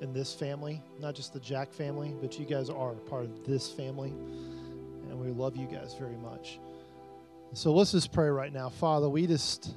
[0.00, 3.70] in this family, not just the Jack family, but you guys are part of this
[3.70, 4.14] family.
[5.12, 6.58] And we love you guys very much.
[7.52, 8.70] So let's just pray right now.
[8.70, 9.74] Father, we just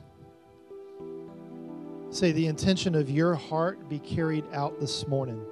[2.09, 5.45] say the intention of your heart be carried out this morning.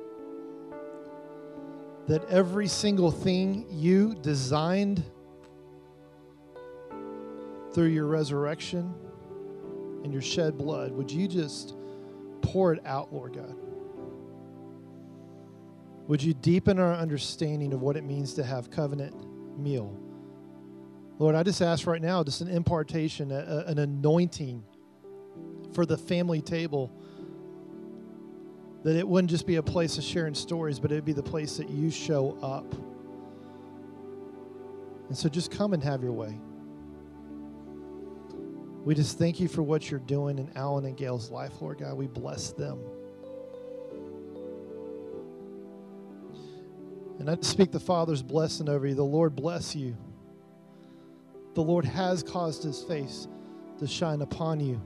[2.08, 5.04] That every single thing you designed
[7.74, 8.94] through your resurrection
[10.06, 11.76] and your shed blood, would you just
[12.42, 13.56] pour it out, Lord God?
[16.08, 19.14] Would you deepen our understanding of what it means to have covenant
[19.58, 19.98] meal?
[21.20, 24.64] Lord, I just ask right now, just an impartation, a, an anointing
[25.74, 26.92] for the family table.
[28.84, 31.58] That it wouldn't just be a place of sharing stories, but it'd be the place
[31.58, 32.74] that you show up.
[35.08, 36.38] And so just come and have your way.
[38.84, 41.96] We just thank you for what you're doing in Alan and Gail's life, Lord God.
[41.96, 42.80] We bless them.
[47.20, 48.96] And I speak the Father's blessing over you.
[48.96, 49.96] The Lord bless you.
[51.54, 53.28] The Lord has caused his face
[53.80, 54.82] to shine upon you.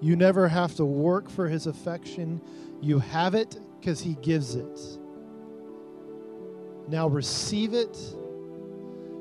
[0.00, 2.40] You never have to work for his affection.
[2.82, 4.80] You have it because he gives it.
[6.88, 7.96] Now receive it,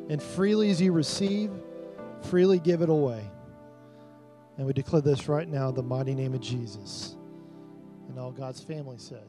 [0.10, 1.52] and freely as you receive,
[2.24, 3.24] freely give it away.
[4.58, 7.16] And we declare this right now in the mighty name of Jesus.
[8.10, 9.28] And all God's family said.